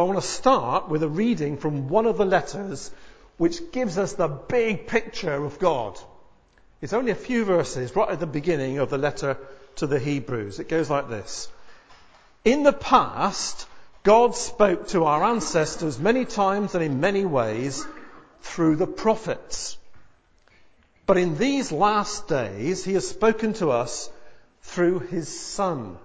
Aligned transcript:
I 0.00 0.04
want 0.04 0.18
to 0.18 0.26
start 0.26 0.88
with 0.88 1.02
a 1.02 1.08
reading 1.08 1.58
from 1.58 1.88
one 1.88 2.06
of 2.06 2.16
the 2.16 2.24
letters 2.24 2.90
which 3.36 3.70
gives 3.70 3.98
us 3.98 4.14
the 4.14 4.28
big 4.28 4.86
picture 4.86 5.44
of 5.44 5.58
God. 5.58 5.98
It's 6.80 6.94
only 6.94 7.12
a 7.12 7.26
few 7.26 7.44
verses 7.44 7.94
right 7.94 8.08
at 8.08 8.18
the 8.18 8.26
beginning 8.26 8.78
of 8.78 8.88
the 8.88 8.98
letter 8.98 9.36
to 9.76 9.86
the 9.86 9.98
Hebrews. 9.98 10.58
It 10.58 10.68
goes 10.68 10.88
like 10.88 11.10
this. 11.10 11.48
In 12.44 12.62
the 12.62 12.72
past, 12.72 13.66
God 14.02 14.34
spoke 14.34 14.88
to 14.88 15.04
our 15.04 15.22
ancestors 15.22 15.98
many 15.98 16.24
times 16.24 16.74
and 16.74 16.82
in 16.82 17.00
many 17.00 17.26
ways 17.26 17.86
through 18.40 18.76
the 18.76 18.86
prophets. 18.86 19.76
But 21.04 21.18
in 21.18 21.36
these 21.36 21.72
last 21.72 22.26
days, 22.26 22.84
He 22.84 22.94
has 22.94 23.06
spoken 23.06 23.52
to 23.54 23.70
us 23.70 24.10
through 24.62 25.00
His 25.00 25.28
Son. 25.28 25.98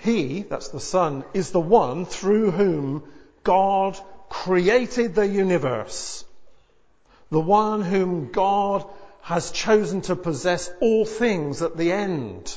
He, 0.00 0.42
that's 0.42 0.68
the 0.68 0.80
Son, 0.80 1.24
is 1.34 1.50
the 1.50 1.60
one 1.60 2.04
through 2.06 2.50
whom 2.50 3.02
God 3.42 3.98
created 4.28 5.14
the 5.14 5.26
universe. 5.26 6.24
The 7.30 7.40
one 7.40 7.82
whom 7.82 8.30
God 8.30 8.86
has 9.22 9.50
chosen 9.50 10.02
to 10.02 10.14
possess 10.14 10.70
all 10.80 11.04
things 11.04 11.62
at 11.62 11.76
the 11.76 11.92
end. 11.92 12.56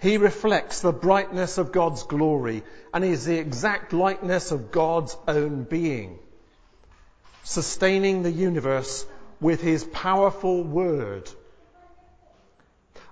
He 0.00 0.16
reflects 0.16 0.80
the 0.80 0.92
brightness 0.92 1.58
of 1.58 1.72
God's 1.72 2.02
glory 2.04 2.64
and 2.92 3.04
is 3.04 3.26
the 3.26 3.38
exact 3.38 3.92
likeness 3.92 4.50
of 4.50 4.72
God's 4.72 5.16
own 5.28 5.64
being, 5.64 6.18
sustaining 7.44 8.22
the 8.22 8.30
universe 8.30 9.06
with 9.40 9.60
his 9.60 9.84
powerful 9.84 10.64
word. 10.64 11.30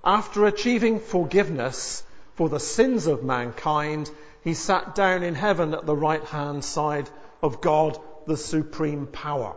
After 0.02 0.46
achieving 0.46 0.98
forgiveness 0.98 2.02
for 2.38 2.48
the 2.48 2.60
sins 2.60 3.08
of 3.08 3.24
mankind, 3.24 4.08
he 4.44 4.54
sat 4.54 4.94
down 4.94 5.24
in 5.24 5.34
heaven 5.34 5.74
at 5.74 5.84
the 5.86 5.96
right 5.96 6.22
hand 6.22 6.64
side 6.64 7.10
of 7.42 7.60
God, 7.60 7.98
the 8.28 8.36
supreme 8.36 9.08
power. 9.08 9.56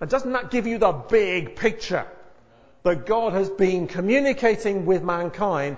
And 0.00 0.10
doesn't 0.10 0.32
that 0.32 0.50
give 0.50 0.66
you 0.66 0.78
the 0.78 0.90
big 0.90 1.54
picture? 1.54 2.04
That 2.82 3.06
God 3.06 3.34
has 3.34 3.48
been 3.48 3.86
communicating 3.86 4.84
with 4.84 5.04
mankind 5.04 5.76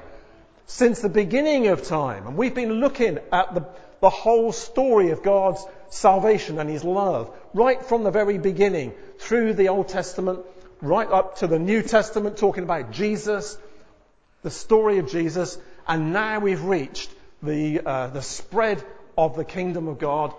since 0.65 1.03
the 1.03 1.11
beginning 1.11 1.67
of 1.67 1.83
time. 1.83 2.27
And 2.27 2.39
we've 2.39 2.55
been 2.55 2.81
looking 2.81 3.19
at 3.31 3.55
the, 3.55 3.67
the 4.01 4.09
whole 4.09 4.51
story 4.51 5.11
of 5.11 5.23
God's 5.23 5.63
salvation 5.91 6.59
and 6.59 6.71
His 6.71 6.85
love, 6.85 7.37
right 7.53 7.85
from 7.85 8.03
the 8.03 8.11
very 8.11 8.39
beginning, 8.39 8.95
through 9.19 9.53
the 9.53 9.69
Old 9.69 9.89
Testament, 9.89 10.41
right 10.81 11.11
up 11.11 11.37
to 11.41 11.47
the 11.47 11.59
New 11.59 11.83
Testament, 11.83 12.39
talking 12.39 12.65
about 12.65 12.93
Jesus, 12.93 13.59
the 14.41 14.51
story 14.51 14.97
of 14.97 15.11
Jesus, 15.11 15.59
and 15.87 16.13
now 16.13 16.39
we've 16.39 16.65
reached 16.65 17.11
the, 17.43 17.81
uh, 17.85 18.07
the 18.09 18.23
spread 18.23 18.83
of 19.17 19.37
the 19.37 19.45
kingdom 19.45 19.89
of 19.89 19.99
God 19.99 20.35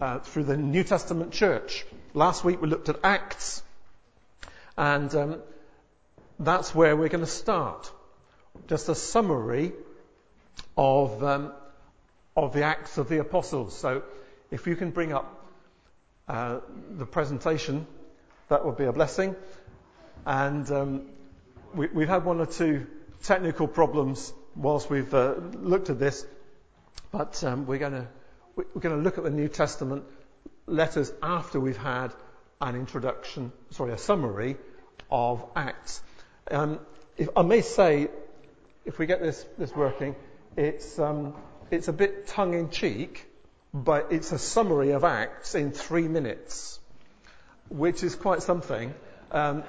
uh, 0.00 0.18
through 0.20 0.44
the 0.44 0.56
New 0.56 0.84
Testament 0.84 1.32
church. 1.32 1.84
Last 2.14 2.44
week 2.44 2.60
we 2.60 2.68
looked 2.68 2.88
at 2.88 3.00
Acts, 3.04 3.62
and 4.76 5.14
um, 5.14 5.42
that's 6.38 6.74
where 6.74 6.96
we're 6.96 7.08
going 7.08 7.24
to 7.24 7.30
start 7.30 7.90
just 8.68 8.88
a 8.88 8.94
summary 8.94 9.72
of, 10.76 11.22
um, 11.22 11.52
of 12.36 12.52
the 12.52 12.62
Acts 12.62 12.98
of 12.98 13.08
the 13.08 13.18
Apostles. 13.18 13.76
So 13.76 14.02
if 14.50 14.66
you 14.66 14.76
can 14.76 14.90
bring 14.90 15.12
up 15.12 15.46
uh, 16.28 16.60
the 16.90 17.06
presentation, 17.06 17.86
that 18.48 18.64
would 18.64 18.76
be 18.76 18.84
a 18.84 18.92
blessing. 18.92 19.36
And 20.24 20.70
um, 20.70 21.06
we, 21.74 21.88
have 22.02 22.08
had 22.08 22.24
one 22.24 22.40
or 22.40 22.46
two 22.46 22.86
technical 23.22 23.68
problems 23.68 24.32
whilst 24.56 24.90
we've 24.90 25.12
uh, 25.14 25.34
looked 25.54 25.90
at 25.90 25.98
this, 25.98 26.26
but 27.12 27.42
um, 27.44 27.66
we're 27.66 27.78
going 27.78 27.92
to 27.92 28.06
we're 28.56 28.80
going 28.80 28.96
to 28.96 29.02
look 29.02 29.18
at 29.18 29.24
the 29.24 29.30
New 29.30 29.48
Testament 29.48 30.04
letters 30.66 31.12
after 31.22 31.60
we've 31.60 31.76
had 31.76 32.12
an 32.60 32.74
introduction, 32.74 33.52
sorry, 33.70 33.92
a 33.92 33.98
summary 33.98 34.56
of 35.10 35.44
Acts. 35.54 36.02
Um, 36.50 36.80
if 37.18 37.28
I 37.36 37.42
may 37.42 37.60
say, 37.60 38.08
if 38.86 38.98
we 38.98 39.06
get 39.06 39.20
this, 39.20 39.44
this 39.58 39.74
working, 39.74 40.16
it's, 40.56 40.98
um, 40.98 41.34
it's 41.70 41.88
a 41.88 41.92
bit 41.92 42.28
tongue 42.28 42.54
in 42.54 42.70
cheek, 42.70 43.26
but 43.74 44.08
it's 44.10 44.32
a 44.32 44.38
summary 44.38 44.92
of 44.92 45.04
Acts 45.04 45.54
in 45.54 45.70
three 45.70 46.08
minutes, 46.08 46.80
which 47.68 48.02
is 48.02 48.14
quite 48.14 48.42
something. 48.42 48.94
Um, 49.32 49.64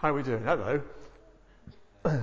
how 0.00 0.08
are 0.08 0.14
we 0.14 0.22
doing? 0.22 0.42
Hello. 0.42 0.80
it 2.06 2.20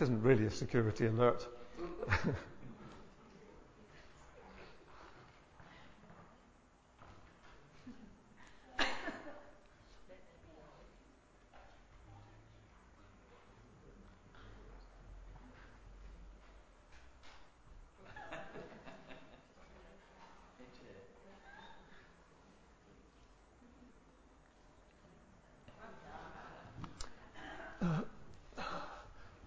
isn't 0.00 0.22
really 0.22 0.46
a 0.46 0.50
security 0.50 1.04
alert. 1.06 1.46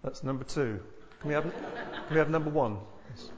That's 0.10 0.24
number 0.24 0.44
two. 0.44 0.80
Can 1.20 1.28
we 1.28 1.36
have, 1.36 1.44
can 1.44 1.54
we 2.10 2.18
have 2.18 2.32
number 2.32 2.50
one? 2.50 2.80
Yes. 3.12 3.30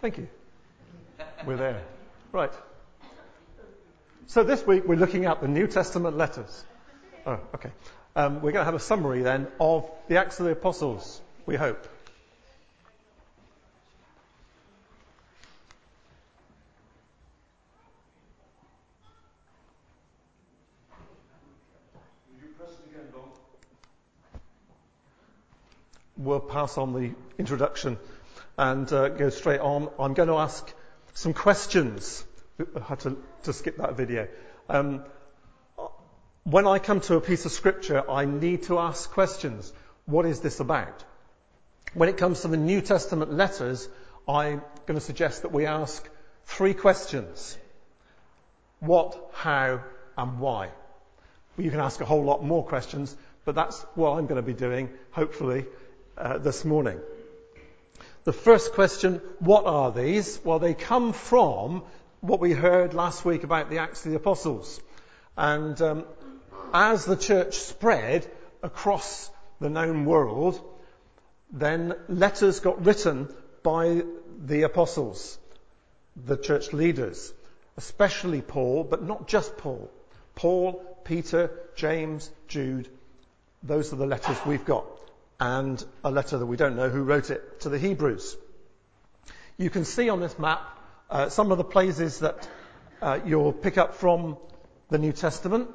Thank 0.00 0.16
you. 0.16 0.28
We're 1.44 1.58
there. 1.58 1.82
Right. 2.32 2.54
So 4.32 4.42
this 4.42 4.66
week 4.66 4.84
we're 4.86 4.96
looking 4.96 5.26
at 5.26 5.42
the 5.42 5.46
New 5.46 5.66
Testament 5.66 6.16
letters. 6.16 6.64
Oh, 7.26 7.38
okay. 7.54 7.70
Um, 8.16 8.36
we're 8.36 8.52
going 8.52 8.62
to 8.62 8.64
have 8.64 8.74
a 8.74 8.80
summary 8.80 9.20
then 9.20 9.46
of 9.60 9.90
the 10.08 10.16
Acts 10.16 10.40
of 10.40 10.46
the 10.46 10.52
Apostles, 10.52 11.20
we 11.44 11.56
hope. 11.56 11.86
We'll 26.16 26.40
pass 26.40 26.78
on 26.78 26.94
the 26.94 27.12
introduction 27.36 27.98
and 28.56 28.90
uh, 28.90 29.10
go 29.10 29.28
straight 29.28 29.60
on. 29.60 29.90
I'm 29.98 30.14
going 30.14 30.30
to 30.30 30.36
ask 30.36 30.72
some 31.12 31.34
questions 31.34 32.24
had 32.86 33.00
to, 33.00 33.16
to 33.44 33.52
skip 33.52 33.76
that 33.78 33.96
video. 33.96 34.28
Um, 34.68 35.04
when 36.44 36.66
I 36.66 36.78
come 36.78 37.00
to 37.02 37.16
a 37.16 37.20
piece 37.20 37.46
of 37.46 37.52
scripture, 37.52 38.10
I 38.10 38.24
need 38.24 38.64
to 38.64 38.78
ask 38.78 39.10
questions. 39.10 39.72
What 40.06 40.26
is 40.26 40.40
this 40.40 40.60
about? 40.60 41.04
When 41.94 42.08
it 42.08 42.16
comes 42.16 42.40
to 42.40 42.48
the 42.48 42.56
New 42.56 42.80
Testament 42.80 43.32
letters, 43.32 43.88
I'm 44.28 44.62
going 44.86 44.98
to 44.98 45.04
suggest 45.04 45.42
that 45.42 45.52
we 45.52 45.66
ask 45.66 46.08
three 46.46 46.74
questions. 46.74 47.56
What, 48.80 49.30
how, 49.34 49.82
and 50.18 50.40
why. 50.40 50.70
Well, 51.56 51.64
you 51.64 51.70
can 51.70 51.80
ask 51.80 52.00
a 52.00 52.04
whole 52.04 52.24
lot 52.24 52.42
more 52.42 52.64
questions, 52.64 53.14
but 53.44 53.54
that's 53.54 53.80
what 53.94 54.18
I'm 54.18 54.26
going 54.26 54.42
to 54.42 54.46
be 54.46 54.54
doing, 54.54 54.90
hopefully, 55.10 55.66
uh, 56.18 56.38
this 56.38 56.64
morning. 56.64 56.98
The 58.24 58.32
first 58.32 58.72
question, 58.72 59.20
what 59.38 59.66
are 59.66 59.92
these? 59.92 60.40
Well, 60.44 60.58
they 60.58 60.74
come 60.74 61.12
from 61.12 61.82
what 62.22 62.38
we 62.38 62.52
heard 62.52 62.94
last 62.94 63.24
week 63.24 63.42
about 63.42 63.68
the 63.68 63.78
Acts 63.78 64.06
of 64.06 64.12
the 64.12 64.16
Apostles. 64.16 64.80
And 65.36 65.80
um, 65.82 66.04
as 66.72 67.04
the 67.04 67.16
church 67.16 67.56
spread 67.56 68.30
across 68.62 69.28
the 69.60 69.68
known 69.68 70.04
world, 70.04 70.60
then 71.50 71.94
letters 72.08 72.60
got 72.60 72.86
written 72.86 73.28
by 73.64 74.02
the 74.38 74.62
apostles, 74.62 75.36
the 76.14 76.36
church 76.36 76.72
leaders, 76.72 77.32
especially 77.76 78.40
Paul, 78.40 78.84
but 78.84 79.02
not 79.02 79.26
just 79.26 79.56
Paul. 79.58 79.90
Paul, 80.36 80.80
Peter, 81.04 81.50
James, 81.74 82.30
Jude, 82.46 82.88
those 83.64 83.92
are 83.92 83.96
the 83.96 84.06
letters 84.06 84.36
we've 84.46 84.64
got. 84.64 84.86
And 85.40 85.84
a 86.04 86.10
letter 86.12 86.38
that 86.38 86.46
we 86.46 86.56
don't 86.56 86.76
know 86.76 86.88
who 86.88 87.02
wrote 87.02 87.30
it 87.30 87.62
to 87.62 87.68
the 87.68 87.80
Hebrews. 87.80 88.36
You 89.58 89.70
can 89.70 89.84
see 89.84 90.08
on 90.08 90.20
this 90.20 90.38
map 90.38 90.78
uh, 91.12 91.28
some 91.28 91.52
of 91.52 91.58
the 91.58 91.64
places 91.64 92.20
that 92.20 92.48
uh, 93.02 93.20
you'll 93.26 93.52
pick 93.52 93.76
up 93.76 93.94
from 93.96 94.38
the 94.88 94.96
New 94.96 95.12
Testament. 95.12 95.68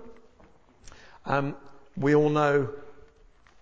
Um, 1.27 1.55
we 1.95 2.15
all 2.15 2.29
know 2.29 2.69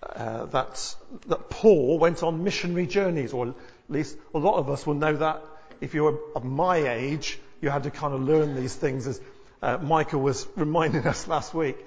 uh, 0.02 0.46
that, 0.46 0.96
that 1.28 1.50
Paul 1.50 2.00
went 2.00 2.24
on 2.24 2.46
missionary 2.46 2.88
journeys, 2.88 3.34
or 3.34 3.50
at 3.50 3.56
least 3.90 4.18
a 4.34 4.38
lot 4.38 4.56
of 4.56 4.70
us 4.70 4.88
will 4.88 4.94
know 4.94 5.18
that 5.18 5.44
if 5.82 5.94
you 5.94 6.04
were 6.04 6.18
of 6.34 6.46
my 6.46 6.78
age, 6.78 7.40
you 7.60 7.70
had 7.70 7.84
to 7.84 7.92
kind 7.92 8.14
of 8.14 8.22
learn 8.22 8.56
these 8.56 8.74
things 8.74 9.06
as 9.06 9.20
uh, 9.62 9.78
Michael 9.78 10.22
was 10.22 10.48
reminding 10.56 11.06
us 11.06 11.28
last 11.28 11.54
week. 11.54 11.78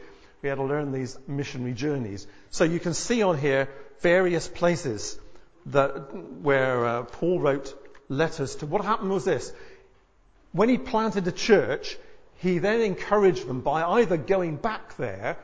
We 0.42 0.50
had 0.50 0.56
to 0.56 0.64
learn 0.64 0.92
these 0.92 1.18
missionary 1.26 1.72
journeys. 1.72 2.26
So 2.50 2.64
you 2.64 2.78
can 2.78 2.92
see 2.92 3.22
on 3.22 3.38
here 3.38 3.70
various 4.00 4.48
places 4.48 5.18
that, 5.66 6.14
where 6.42 6.84
uh, 6.84 7.02
Paul 7.04 7.40
wrote 7.40 7.74
letters 8.08 8.56
to. 8.56 8.66
What 8.66 8.84
happened 8.84 9.10
was 9.10 9.24
this. 9.24 9.52
When 10.58 10.68
he 10.68 10.76
planted 10.76 11.24
a 11.28 11.30
church, 11.30 11.96
he 12.38 12.58
then 12.58 12.80
encouraged 12.80 13.46
them 13.46 13.60
by 13.60 13.84
either 13.84 14.16
going 14.16 14.56
back 14.56 14.96
there 14.96 15.36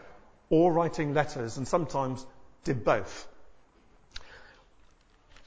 or 0.51 0.73
writing 0.73 1.15
letters, 1.15 1.57
and 1.57 1.69
sometimes 1.69 2.27
did 2.65 2.85
both. 2.85 3.29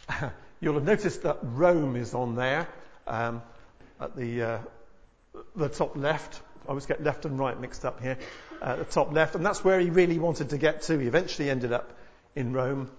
You'll 0.62 0.76
have 0.76 0.86
noticed 0.86 1.24
that 1.24 1.40
Rome 1.42 1.98
is 1.98 2.14
on 2.14 2.38
there 2.38 2.66
um, 3.08 3.42
at 4.00 4.16
the, 4.16 4.42
uh, 4.42 4.60
the 5.54 5.68
top 5.68 5.98
left. 5.98 6.40
I 6.66 6.70
always 6.70 6.86
get 6.86 7.04
left 7.04 7.26
and 7.26 7.38
right 7.38 7.60
mixed 7.60 7.84
up 7.84 8.02
here. 8.02 8.18
Uh, 8.62 8.78
the 8.78 8.86
top 8.86 9.12
left, 9.12 9.36
and 9.36 9.46
that's 9.46 9.66
where 9.66 9.82
he 9.82 9.90
really 9.90 10.18
wanted 10.18 10.52
to 10.52 10.58
get 10.58 10.84
to. 10.84 10.98
He 10.98 11.08
eventually 11.08 11.50
ended 11.50 11.74
up 11.74 11.92
in 12.38 12.54
Rome. 12.54 12.90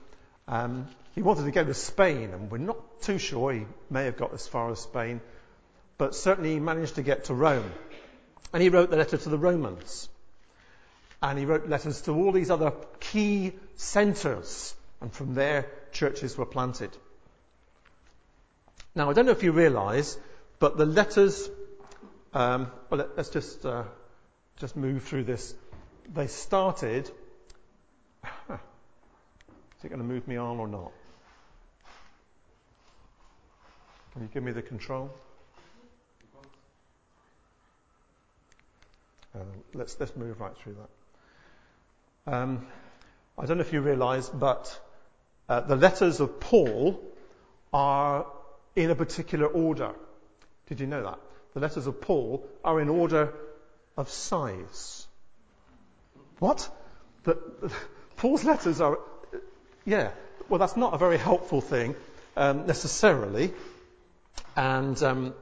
Um, 0.47 0.87
he 1.15 1.23
wanted 1.23 1.47
to 1.47 1.51
go 1.51 1.65
to 1.65 1.73
Spain, 1.73 2.35
and 2.35 2.51
we're 2.51 2.59
not 2.59 3.01
too 3.01 3.17
sure. 3.17 3.55
He 3.55 3.65
may 3.89 4.05
have 4.05 4.19
got 4.19 4.35
as 4.35 4.47
far 4.47 4.71
as 4.71 4.81
Spain, 4.81 5.23
but 5.99 6.15
certainly 6.15 6.55
he 6.55 6.61
managed 6.61 6.95
to 6.95 7.03
get 7.03 7.25
to 7.25 7.35
Rome. 7.35 7.71
And 8.53 8.63
he 8.63 8.69
wrote 8.69 8.91
the 8.91 8.97
letter 8.97 9.19
to 9.19 9.29
the 9.29 9.37
Romans. 9.37 10.09
And 11.21 11.39
he 11.39 11.45
wrote 11.45 11.69
letters 11.69 12.01
to 12.03 12.13
all 12.13 12.31
these 12.31 12.51
other 12.51 12.73
key 13.01 13.53
centres. 13.77 14.75
And 15.01 15.13
from 15.13 15.35
there, 15.35 15.67
churches 15.93 16.39
were 16.39 16.47
planted. 16.47 16.97
Now, 18.95 19.11
I 19.11 19.13
don't 19.13 19.27
know 19.27 19.33
if 19.33 19.43
you 19.43 19.53
realise, 19.53 20.17
but 20.61 20.77
the 20.77 20.87
letters, 20.87 21.51
um, 22.33 22.71
well, 22.89 23.01
let, 23.01 23.19
us 23.19 23.29
just, 23.29 23.67
uh, 23.67 23.83
just 24.59 24.77
move 24.77 25.03
through 25.03 25.25
this. 25.25 25.55
They 26.15 26.29
started, 26.29 27.11
is 28.25 29.85
it 29.85 29.89
going 29.89 30.01
to 30.01 30.07
move 30.07 30.27
me 30.27 30.37
on 30.37 30.59
or 30.59 30.69
not? 30.69 30.93
Can 34.13 34.23
you 34.23 34.29
give 34.33 34.43
me 34.43 34.53
the 34.53 34.63
control? 34.63 35.11
Uh, 39.35 39.41
let's, 39.75 39.99
let's 40.01 40.17
move 40.17 40.41
right 40.41 40.57
through 40.57 40.77
that. 42.27 42.35
Um, 42.35 42.67
I 43.39 43.47
don't 43.47 43.59
know 43.59 43.63
if 43.63 43.73
you 43.73 43.81
realise, 43.81 44.29
but 44.29 44.81
uh, 45.49 45.61
the 45.61 45.77
letters 45.77 46.21
of 46.21 46.41
Paul 46.41 47.01
are 47.73 48.27
in 48.75 48.91
a 48.91 48.95
particular 48.95 49.47
order. 49.47 49.93
Did 50.67 50.81
you 50.81 50.87
know 50.87 51.03
that? 51.03 51.19
The 51.55 51.61
letters 51.61 51.87
of 51.87 52.01
Paul 52.01 52.47
are 52.65 52.81
in 52.81 52.89
order 52.89 53.33
of 53.97 54.11
size. 54.11 55.07
What? 56.39 56.69
The, 57.25 57.39
Paul's 58.17 58.45
letters 58.45 58.81
are, 58.81 58.99
yeah, 59.85 60.11
well, 60.49 60.59
that's 60.59 60.77
not 60.77 60.95
a 60.95 60.99
very 60.99 61.19
helpful 61.19 61.61
thing 61.61 61.95
um, 62.37 62.67
necessarily. 62.67 63.53
And 64.57 65.01
um, 65.03 65.35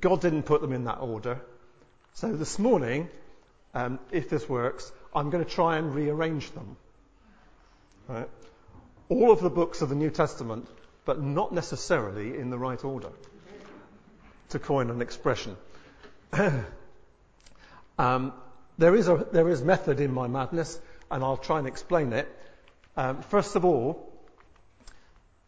God 0.00 0.20
didn't 0.20 0.44
put 0.44 0.60
them 0.60 0.72
in 0.72 0.84
that 0.84 0.98
order. 1.00 1.40
So 2.20 2.30
this 2.30 2.58
morning, 2.58 3.08
um, 3.72 3.98
if 4.12 4.28
this 4.28 4.46
works, 4.46 4.92
I'm 5.14 5.30
going 5.30 5.42
to 5.42 5.50
try 5.50 5.78
and 5.78 5.94
rearrange 5.94 6.50
them. 6.50 6.76
Right? 8.08 8.28
All 9.08 9.32
of 9.32 9.40
the 9.40 9.48
books 9.48 9.80
of 9.80 9.88
the 9.88 9.94
New 9.94 10.10
Testament, 10.10 10.68
but 11.06 11.22
not 11.22 11.54
necessarily 11.54 12.36
in 12.36 12.50
the 12.50 12.58
right 12.58 12.84
order, 12.84 13.08
to 14.50 14.58
coin 14.58 14.90
an 14.90 15.00
expression. 15.00 15.56
um, 17.98 18.34
there, 18.76 18.94
is 18.94 19.08
a, 19.08 19.26
there 19.32 19.48
is 19.48 19.62
method 19.62 19.98
in 19.98 20.12
my 20.12 20.26
madness, 20.26 20.78
and 21.10 21.24
I'll 21.24 21.38
try 21.38 21.58
and 21.58 21.66
explain 21.66 22.12
it. 22.12 22.28
Um, 22.98 23.22
first 23.22 23.56
of 23.56 23.64
all, 23.64 24.12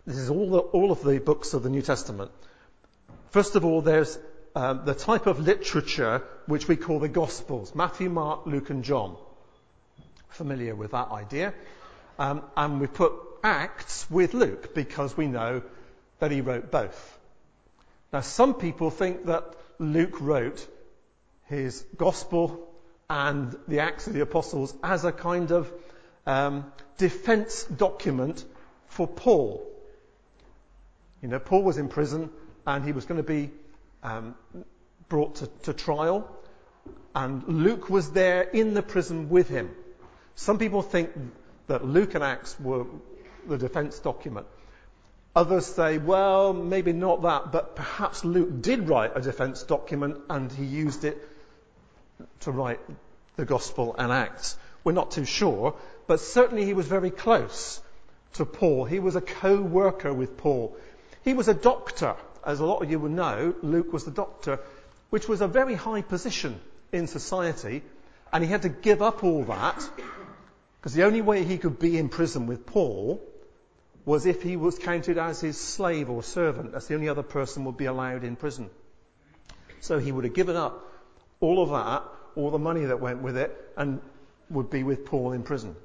this 0.06 0.16
is 0.16 0.30
all, 0.30 0.48
the, 0.48 0.58
all 0.60 0.90
of 0.90 1.04
the 1.04 1.18
books 1.18 1.52
of 1.52 1.64
the 1.64 1.68
New 1.68 1.82
Testament. 1.82 2.30
First 3.28 3.56
of 3.56 3.66
all, 3.66 3.82
there's 3.82 4.18
um, 4.54 4.82
the 4.84 4.94
type 4.94 5.26
of 5.26 5.40
literature 5.40 6.22
which 6.46 6.68
we 6.68 6.76
call 6.76 6.98
the 6.98 7.08
Gospels 7.08 7.74
Matthew, 7.74 8.10
Mark, 8.10 8.46
Luke, 8.46 8.70
and 8.70 8.84
John. 8.84 9.16
Familiar 10.28 10.74
with 10.74 10.92
that 10.92 11.10
idea. 11.10 11.54
Um, 12.18 12.42
and 12.56 12.80
we 12.80 12.86
put 12.86 13.12
Acts 13.42 14.06
with 14.10 14.34
Luke 14.34 14.74
because 14.74 15.16
we 15.16 15.26
know 15.26 15.62
that 16.18 16.30
he 16.30 16.40
wrote 16.40 16.70
both. 16.70 17.18
Now, 18.12 18.20
some 18.20 18.54
people 18.54 18.90
think 18.90 19.26
that 19.26 19.54
Luke 19.78 20.20
wrote 20.20 20.66
his 21.46 21.84
Gospel 21.96 22.68
and 23.08 23.56
the 23.66 23.80
Acts 23.80 24.06
of 24.06 24.12
the 24.12 24.20
Apostles 24.20 24.74
as 24.82 25.04
a 25.04 25.12
kind 25.12 25.50
of 25.50 25.72
um, 26.26 26.70
defense 26.98 27.64
document 27.64 28.44
for 28.88 29.06
Paul. 29.06 29.66
You 31.20 31.28
know, 31.28 31.38
Paul 31.38 31.62
was 31.62 31.78
in 31.78 31.88
prison 31.88 32.30
and 32.66 32.84
he 32.84 32.92
was 32.92 33.04
going 33.04 33.18
to 33.18 33.26
be 33.26 33.50
um, 34.02 34.34
brought 35.08 35.36
to, 35.36 35.46
to 35.64 35.72
trial, 35.72 36.28
and 37.14 37.46
Luke 37.46 37.90
was 37.90 38.10
there 38.12 38.42
in 38.42 38.74
the 38.74 38.82
prison 38.82 39.28
with 39.28 39.48
him. 39.48 39.70
Some 40.34 40.58
people 40.58 40.82
think 40.82 41.10
that 41.66 41.84
Luke 41.84 42.14
and 42.14 42.24
Acts 42.24 42.58
were 42.58 42.86
the 43.46 43.58
defense 43.58 43.98
document. 43.98 44.46
Others 45.34 45.66
say, 45.66 45.98
well, 45.98 46.52
maybe 46.52 46.92
not 46.92 47.22
that, 47.22 47.52
but 47.52 47.74
perhaps 47.76 48.24
Luke 48.24 48.60
did 48.60 48.88
write 48.88 49.12
a 49.14 49.20
defense 49.20 49.62
document 49.62 50.18
and 50.28 50.52
he 50.52 50.64
used 50.64 51.04
it 51.04 51.16
to 52.40 52.50
write 52.50 52.80
the 53.36 53.44
Gospel 53.44 53.94
and 53.98 54.12
Acts. 54.12 54.56
We're 54.84 54.92
not 54.92 55.10
too 55.10 55.24
sure, 55.24 55.74
but 56.06 56.20
certainly 56.20 56.64
he 56.64 56.74
was 56.74 56.86
very 56.86 57.10
close 57.10 57.80
to 58.34 58.44
Paul. 58.44 58.84
He 58.84 58.98
was 58.98 59.16
a 59.16 59.20
co-worker 59.20 60.12
with 60.12 60.36
Paul. 60.36 60.76
He 61.22 61.32
was 61.32 61.48
a 61.48 61.54
doctor 61.54 62.16
as 62.44 62.60
a 62.60 62.64
lot 62.64 62.82
of 62.82 62.90
you 62.90 62.98
will 62.98 63.10
know, 63.10 63.54
Luke 63.62 63.92
was 63.92 64.04
the 64.04 64.10
doctor, 64.10 64.60
which 65.10 65.28
was 65.28 65.40
a 65.40 65.48
very 65.48 65.74
high 65.74 66.02
position 66.02 66.60
in 66.92 67.06
society, 67.06 67.82
and 68.32 68.42
he 68.42 68.50
had 68.50 68.62
to 68.62 68.68
give 68.68 69.02
up 69.02 69.22
all 69.24 69.44
that 69.44 69.88
because 70.80 70.94
the 70.94 71.04
only 71.04 71.20
way 71.20 71.44
he 71.44 71.58
could 71.58 71.78
be 71.78 71.96
in 71.96 72.08
prison 72.08 72.46
with 72.46 72.66
Paul 72.66 73.22
was 74.04 74.26
if 74.26 74.42
he 74.42 74.56
was 74.56 74.78
counted 74.78 75.16
as 75.16 75.40
his 75.40 75.58
slave 75.58 76.10
or 76.10 76.22
servant. 76.22 76.72
That's 76.72 76.86
the 76.86 76.94
only 76.94 77.08
other 77.08 77.22
person 77.22 77.64
would 77.66 77.76
be 77.76 77.84
allowed 77.84 78.24
in 78.24 78.34
prison. 78.34 78.68
So 79.80 79.98
he 79.98 80.10
would 80.10 80.24
have 80.24 80.34
given 80.34 80.56
up 80.56 80.84
all 81.40 81.62
of 81.62 81.70
that, 81.70 82.02
all 82.34 82.50
the 82.50 82.58
money 82.58 82.86
that 82.86 83.00
went 83.00 83.22
with 83.22 83.36
it, 83.36 83.56
and 83.76 84.00
would 84.50 84.70
be 84.70 84.82
with 84.82 85.04
Paul 85.04 85.32
in 85.32 85.42
prison. 85.44 85.76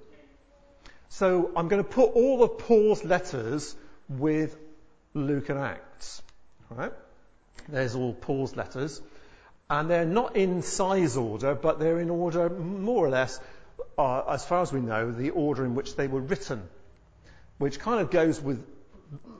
So 1.09 1.51
I'm 1.55 1.67
going 1.67 1.83
to 1.83 1.89
put 1.89 2.11
all 2.13 2.43
of 2.43 2.57
Paul's 2.57 3.03
letters 3.03 3.75
with 4.09 4.57
Luke 5.13 5.49
and 5.49 5.59
Acts. 5.59 6.21
Right? 6.69 6.93
There's 7.69 7.95
all 7.95 8.13
Paul's 8.13 8.55
letters. 8.55 9.01
And 9.69 9.89
they're 9.89 10.05
not 10.05 10.35
in 10.35 10.61
size 10.61 11.17
order, 11.17 11.53
but 11.53 11.79
they're 11.79 11.99
in 11.99 12.09
order, 12.09 12.49
more 12.49 13.05
or 13.05 13.09
less, 13.09 13.39
uh, 13.97 14.21
as 14.29 14.45
far 14.45 14.61
as 14.61 14.71
we 14.71 14.79
know, 14.79 15.11
the 15.11 15.31
order 15.31 15.65
in 15.65 15.75
which 15.75 15.95
they 15.95 16.07
were 16.07 16.21
written, 16.21 16.63
which 17.57 17.79
kind 17.79 17.99
of 17.99 18.09
goes 18.09 18.39
with 18.39 18.65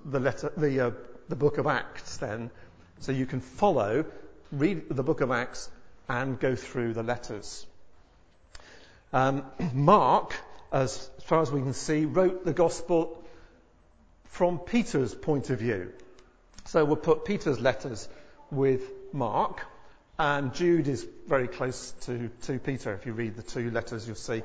the 0.05 0.19
letter, 0.19 0.51
the, 0.57 0.88
uh, 0.88 0.91
the 1.29 1.36
book 1.36 1.57
of 1.57 1.67
Acts 1.67 2.17
then. 2.17 2.51
So 3.00 3.12
you 3.12 3.25
can 3.25 3.39
follow, 3.39 4.05
read 4.51 4.89
the 4.89 5.03
book 5.03 5.22
of 5.22 5.31
Acts, 5.31 5.69
and 6.10 6.39
go 6.39 6.55
through 6.55 6.93
the 6.93 7.03
letters. 7.03 7.65
Um, 9.13 9.46
Mark, 9.74 10.36
as 10.72 11.10
far 11.24 11.41
as 11.41 11.51
we 11.51 11.62
can 11.62 11.74
see, 11.74 12.05
wrote 12.05 12.43
the 12.43 12.53
gospel 12.53 13.24
from 14.25 14.60
Peter's 14.60 15.15
point 15.15 15.50
of 15.50 15.60
view. 15.60 15.93
So 16.67 16.83
we'll 16.83 16.97
put 16.97 17.24
Peter's 17.24 17.62
letters 17.62 18.09
with 18.51 18.81
Mark, 19.13 19.65
and 20.19 20.53
Jude 20.53 20.89
is 20.89 21.07
very 21.25 21.47
close 21.47 21.93
to, 22.01 22.29
to 22.41 22.59
Peter. 22.59 22.93
If 22.93 23.05
you 23.05 23.13
read 23.13 23.38
the 23.38 23.41
two 23.41 23.71
letters, 23.71 24.05
you'll 24.05 24.17
see 24.17 24.43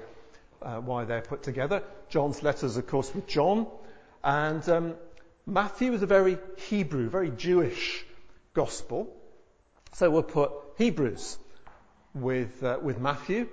uh, 0.62 0.76
why 0.76 1.04
they're 1.04 1.20
put 1.20 1.42
together. 1.42 1.82
John's 2.10 2.40
letters, 2.44 2.76
of 2.76 2.86
course, 2.86 3.12
with 3.12 3.26
John. 3.26 3.66
And 4.22 4.66
um, 4.68 4.94
Matthew 5.46 5.94
is 5.94 6.02
a 6.04 6.06
very 6.06 6.38
Hebrew, 6.68 7.10
very 7.10 7.30
Jewish 7.30 8.04
gospel. 8.54 9.12
So 9.94 10.08
we'll 10.08 10.22
put 10.22 10.52
Hebrews 10.78 11.36
with, 12.14 12.62
uh, 12.62 12.78
with 12.80 13.00
Matthew. 13.00 13.48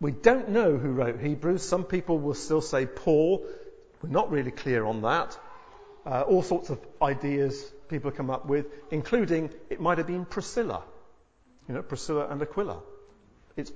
We 0.00 0.10
don't 0.10 0.48
know 0.48 0.76
who 0.76 0.88
wrote 0.88 1.20
Hebrews. 1.20 1.62
Some 1.62 1.84
people 1.84 2.18
will 2.18 2.34
still 2.34 2.62
say 2.62 2.86
Paul. 2.86 3.46
We're 4.02 4.08
not 4.08 4.32
really 4.32 4.50
clear 4.50 4.84
on 4.84 5.02
that 5.02 5.38
uh, 6.06 6.22
all 6.22 6.42
sorts 6.42 6.70
of 6.70 6.78
ideas 7.00 7.72
people 7.88 8.10
come 8.10 8.30
up 8.30 8.46
with, 8.46 8.66
including 8.90 9.50
it 9.70 9.80
might 9.80 9.98
have 9.98 10.06
been 10.06 10.24
Priscilla, 10.24 10.82
you 11.68 11.74
know, 11.74 11.82
Priscilla 11.82 12.28
and 12.28 12.40
Aquila 12.42 12.80
It's, 13.56 13.72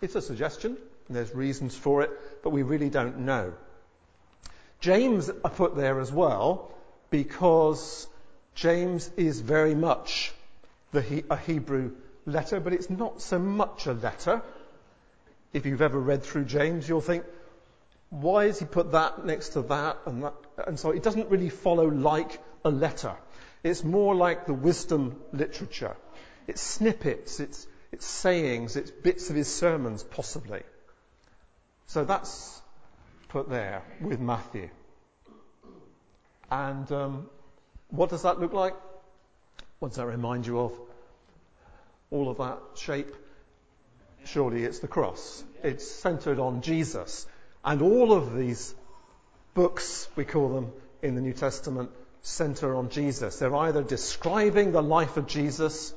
it's 0.00 0.14
a 0.14 0.22
suggestion, 0.22 0.76
and 1.08 1.16
there's 1.16 1.34
reasons 1.34 1.74
for 1.74 2.02
it, 2.02 2.10
but 2.42 2.50
we 2.50 2.62
really 2.62 2.90
don't 2.90 3.20
know. 3.20 3.52
James 4.80 5.30
I 5.44 5.48
put 5.48 5.76
there 5.76 6.00
as 6.00 6.12
well 6.12 6.72
because 7.10 8.06
James 8.54 9.10
is 9.16 9.40
very 9.40 9.74
much 9.74 10.32
a 10.92 11.36
Hebrew 11.36 11.92
letter, 12.24 12.60
but 12.60 12.72
it's 12.72 12.90
not 12.90 13.20
so 13.20 13.38
much 13.38 13.86
a 13.86 13.92
letter. 13.92 14.42
If 15.52 15.66
you've 15.66 15.82
ever 15.82 15.98
read 15.98 16.22
through 16.22 16.44
James, 16.44 16.88
you'll 16.88 17.00
think, 17.00 17.24
why 18.10 18.46
has 18.46 18.58
he 18.58 18.64
put 18.64 18.92
that 18.92 19.24
next 19.24 19.50
to 19.50 19.62
that 19.62 19.98
and 20.06 20.24
that? 20.24 20.34
And 20.56 20.78
so 20.78 20.90
it 20.90 21.02
doesn't 21.02 21.30
really 21.30 21.48
follow 21.48 21.88
like 21.88 22.40
a 22.64 22.70
letter. 22.70 23.14
It's 23.62 23.84
more 23.84 24.14
like 24.14 24.46
the 24.46 24.54
wisdom 24.54 25.20
literature. 25.32 25.96
It's 26.46 26.60
snippets, 26.60 27.40
it's, 27.40 27.66
it's 27.92 28.06
sayings, 28.06 28.76
it's 28.76 28.90
bits 28.90 29.30
of 29.30 29.36
his 29.36 29.52
sermons, 29.52 30.02
possibly. 30.02 30.62
So 31.86 32.04
that's 32.04 32.60
put 33.28 33.48
there 33.48 33.82
with 34.00 34.20
Matthew. 34.20 34.70
And 36.50 36.90
um, 36.92 37.28
what 37.88 38.10
does 38.10 38.22
that 38.22 38.40
look 38.40 38.52
like? 38.52 38.74
What 39.78 39.88
does 39.88 39.96
that 39.96 40.06
remind 40.06 40.46
you 40.46 40.60
of? 40.60 40.78
All 42.10 42.28
of 42.30 42.38
that 42.38 42.58
shape? 42.76 43.14
Surely 44.24 44.64
it's 44.64 44.78
the 44.78 44.88
cross. 44.88 45.44
It's 45.62 45.86
centered 45.90 46.38
on 46.38 46.62
Jesus. 46.62 47.26
And 47.64 47.82
all 47.82 48.12
of 48.12 48.34
these 48.34 48.74
books, 49.56 50.06
we 50.16 50.24
call 50.26 50.50
them 50.50 50.70
in 51.00 51.14
the 51.14 51.22
New 51.22 51.32
Testament, 51.32 51.90
center 52.20 52.76
on 52.76 52.90
Jesus. 52.90 53.38
They're 53.38 53.56
either 53.56 53.82
describing 53.82 54.72
the 54.72 54.82
life 54.82 55.16
of 55.16 55.26
Jesus 55.26 55.94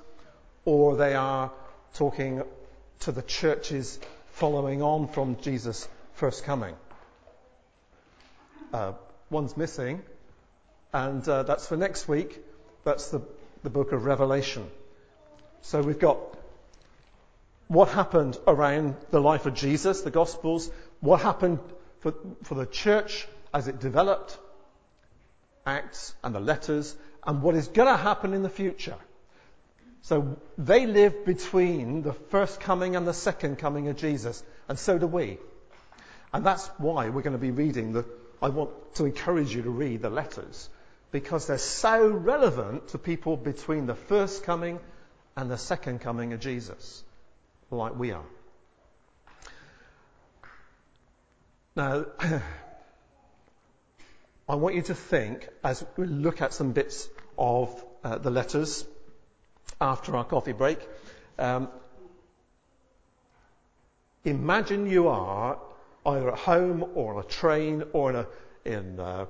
or 0.63 0.95
they 0.95 1.13
are 1.13 1.51
talking 1.93 2.41
to 3.01 3.11
the 3.11 3.21
churches 3.21 3.99
following 4.31 4.81
on 4.81 5.09
from 5.09 5.35
Jesus' 5.41 5.89
first 6.13 6.45
coming. 6.45 6.73
Uh, 8.71 8.93
one's 9.29 9.57
missing, 9.57 10.03
and 10.93 11.27
uh, 11.27 11.43
that's 11.43 11.67
for 11.67 11.75
next 11.75 12.07
week. 12.07 12.39
That's 12.85 13.09
the, 13.09 13.19
the 13.63 13.69
book 13.69 13.91
of 13.91 14.05
Revelation. 14.05 14.71
So 15.63 15.81
we've 15.81 15.99
got 15.99 16.17
what 17.67 17.89
happened 17.89 18.37
around 18.47 18.95
the 19.11 19.19
life 19.19 19.45
of 19.45 19.53
Jesus, 19.53 19.99
the 19.99 20.11
Gospels, 20.11 20.71
what 21.01 21.19
happened 21.19 21.59
for, 21.99 22.13
for 22.43 22.55
the 22.55 22.65
church 22.65 23.27
as 23.53 23.67
it 23.67 23.79
developed, 23.79 24.37
Acts 25.65 26.13
and 26.23 26.33
the 26.33 26.39
letters, 26.39 26.95
and 27.25 27.41
what 27.41 27.55
is 27.55 27.67
going 27.67 27.87
to 27.87 27.97
happen 27.97 28.33
in 28.33 28.43
the 28.43 28.49
future. 28.49 28.95
So 30.01 30.39
they 30.57 30.85
live 30.85 31.25
between 31.25 32.01
the 32.01 32.13
first 32.13 32.59
coming 32.59 32.95
and 32.95 33.07
the 33.07 33.13
second 33.13 33.57
coming 33.57 33.87
of 33.89 33.97
Jesus, 33.97 34.43
and 34.67 34.79
so 34.79 34.97
do 34.97 35.07
we. 35.07 35.37
And 36.33 36.45
that's 36.45 36.67
why 36.77 37.09
we're 37.09 37.21
going 37.21 37.33
to 37.33 37.39
be 37.39 37.51
reading 37.51 37.93
the, 37.93 38.05
I 38.41 38.49
want 38.49 38.71
to 38.95 39.05
encourage 39.05 39.53
you 39.53 39.63
to 39.63 39.69
read 39.69 40.01
the 40.01 40.09
letters, 40.09 40.69
because 41.11 41.47
they're 41.47 41.57
so 41.57 42.07
relevant 42.07 42.89
to 42.89 42.97
people 42.97 43.35
between 43.35 43.85
the 43.87 43.95
first 43.95 44.43
coming 44.43 44.79
and 45.35 45.51
the 45.51 45.57
second 45.57 45.99
coming 45.99 46.33
of 46.33 46.39
Jesus, 46.39 47.03
like 47.71 47.97
we 47.97 48.11
are. 48.11 48.25
Now, 51.75 52.05
I 54.49 54.55
want 54.55 54.73
you 54.73 54.81
to 54.81 54.95
think, 54.95 55.47
as 55.63 55.85
we 55.95 56.07
look 56.07 56.41
at 56.41 56.55
some 56.55 56.71
bits 56.71 57.07
of 57.37 57.85
uh, 58.03 58.17
the 58.17 58.31
letters 58.31 58.83
after 59.79 60.15
our 60.17 60.23
coffee 60.23 60.53
break, 60.53 60.79
um, 61.37 61.69
imagine 64.25 64.89
you 64.89 65.09
are 65.09 65.59
either 66.03 66.31
at 66.31 66.39
home 66.39 66.83
or 66.95 67.13
on 67.13 67.19
a 67.23 67.27
train 67.27 67.83
or 67.93 68.09
in, 68.09 68.15
a, 68.15 68.27
in 68.65 68.99
uh, 68.99 69.25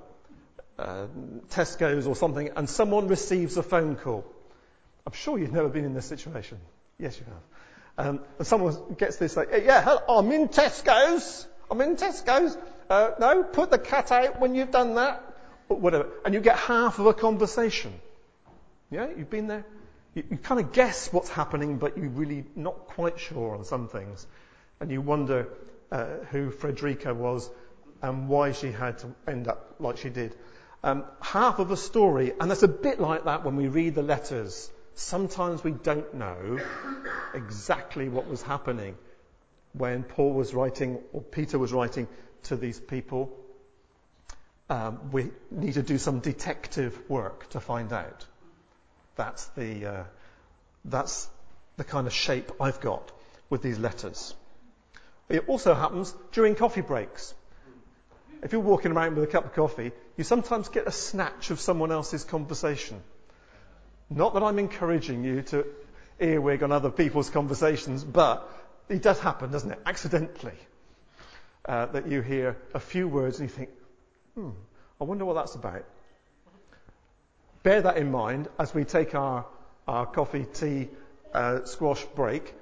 uh, 0.77 1.07
Tesco's 1.49 2.07
or 2.07 2.15
something, 2.15 2.51
and 2.55 2.69
someone 2.69 3.09
receives 3.09 3.57
a 3.57 3.63
phone 3.63 3.97
call. 3.97 4.25
I'm 5.05 5.11
sure 5.11 5.37
you've 5.37 5.51
never 5.51 5.67
been 5.67 5.83
in 5.83 5.93
this 5.93 6.05
situation. 6.05 6.59
Yes, 6.97 7.19
you 7.19 7.25
have. 7.25 8.07
Um, 8.07 8.19
and 8.37 8.47
someone 8.47 8.95
gets 8.97 9.17
this 9.17 9.35
like, 9.35 9.49
yeah, 9.51 9.81
hello, 9.83 10.01
I'm 10.07 10.31
in 10.31 10.47
Tesco's. 10.47 11.45
I'm 11.69 11.81
in 11.81 11.97
Tesco's. 11.97 12.57
Uh, 12.89 13.11
no, 13.19 13.43
put 13.43 13.69
the 13.69 13.77
cat 13.77 14.11
out 14.11 14.39
when 14.39 14.55
you've 14.55 14.71
done 14.71 14.95
that. 14.95 15.23
Whatever. 15.67 16.09
And 16.25 16.33
you 16.33 16.39
get 16.39 16.57
half 16.57 16.97
of 16.97 17.05
a 17.05 17.13
conversation. 17.13 17.93
Yeah, 18.89 19.07
you've 19.15 19.29
been 19.29 19.47
there. 19.47 19.65
You, 20.15 20.23
you 20.31 20.37
kind 20.37 20.59
of 20.59 20.73
guess 20.73 21.13
what's 21.13 21.29
happening, 21.29 21.77
but 21.77 21.97
you're 21.97 22.09
really 22.09 22.45
not 22.55 22.87
quite 22.87 23.19
sure 23.19 23.55
on 23.55 23.63
some 23.63 23.87
things. 23.87 24.25
And 24.79 24.91
you 24.91 25.01
wonder 25.01 25.47
uh, 25.91 26.05
who 26.31 26.49
Frederica 26.49 27.13
was 27.13 27.49
and 28.01 28.27
why 28.27 28.53
she 28.53 28.71
had 28.71 28.97
to 28.99 29.13
end 29.27 29.47
up 29.47 29.75
like 29.79 29.97
she 29.97 30.09
did. 30.09 30.35
Um, 30.83 31.03
half 31.21 31.59
of 31.59 31.71
a 31.71 31.77
story, 31.77 32.33
and 32.39 32.49
that's 32.49 32.63
a 32.63 32.67
bit 32.67 32.99
like 32.99 33.25
that 33.25 33.43
when 33.43 33.55
we 33.55 33.67
read 33.67 33.95
the 33.95 34.01
letters. 34.01 34.71
Sometimes 34.95 35.63
we 35.63 35.71
don't 35.71 36.13
know 36.13 36.59
exactly 37.33 38.09
what 38.09 38.27
was 38.27 38.41
happening 38.41 38.97
when 39.73 40.03
Paul 40.03 40.33
was 40.33 40.53
writing, 40.53 40.99
or 41.13 41.21
Peter 41.21 41.59
was 41.59 41.71
writing 41.73 42.07
to 42.43 42.55
these 42.55 42.79
people. 42.79 43.31
Um, 44.69 45.11
we 45.11 45.31
need 45.49 45.73
to 45.73 45.81
do 45.81 45.97
some 45.97 46.19
detective 46.19 47.09
work 47.09 47.49
to 47.51 47.59
find 47.59 47.91
out. 47.91 48.25
That's 49.15 49.45
the, 49.47 49.85
uh, 49.85 50.03
that's 50.85 51.27
the 51.77 51.83
kind 51.83 52.07
of 52.07 52.13
shape 52.13 52.51
I've 52.61 52.79
got 52.79 53.11
with 53.49 53.61
these 53.61 53.79
letters. 53.79 54.35
It 55.27 55.47
also 55.47 55.73
happens 55.73 56.13
during 56.31 56.55
coffee 56.55 56.81
breaks. 56.81 57.33
If 58.41 58.51
you're 58.51 58.61
walking 58.61 58.91
around 58.91 59.15
with 59.15 59.23
a 59.23 59.31
cup 59.31 59.45
of 59.45 59.53
coffee, 59.53 59.91
you 60.17 60.23
sometimes 60.23 60.69
get 60.69 60.87
a 60.87 60.91
snatch 60.91 61.51
of 61.51 61.59
someone 61.59 61.91
else's 61.91 62.23
conversation. 62.23 63.01
Not 64.09 64.33
that 64.33 64.43
I'm 64.43 64.59
encouraging 64.59 65.23
you 65.23 65.41
to 65.43 65.65
earwig 66.19 66.63
on 66.63 66.71
other 66.71 66.89
people's 66.89 67.29
conversations, 67.29 68.03
but 68.03 68.49
it 68.87 69.01
does 69.01 69.19
happen, 69.19 69.51
doesn't 69.51 69.71
it? 69.71 69.79
Accidentally. 69.85 70.57
Uh, 71.69 71.85
that 71.85 72.07
you 72.07 72.19
hear 72.21 72.57
a 72.73 72.79
few 72.79 73.07
words 73.07 73.39
and 73.39 73.47
you 73.47 73.55
think, 73.55 73.69
hmm, 74.33 74.49
I 74.99 75.03
wonder 75.03 75.23
what 75.23 75.35
that's 75.35 75.53
about. 75.53 75.85
Bear 77.61 77.83
that 77.83 77.97
in 77.97 78.09
mind 78.09 78.47
as 78.57 78.73
we 78.73 78.85
take 78.85 79.13
our, 79.13 79.45
our 79.87 80.07
coffee, 80.07 80.47
tea, 80.51 80.87
uh, 81.31 81.65
squash 81.65 82.03
break. 82.15 82.55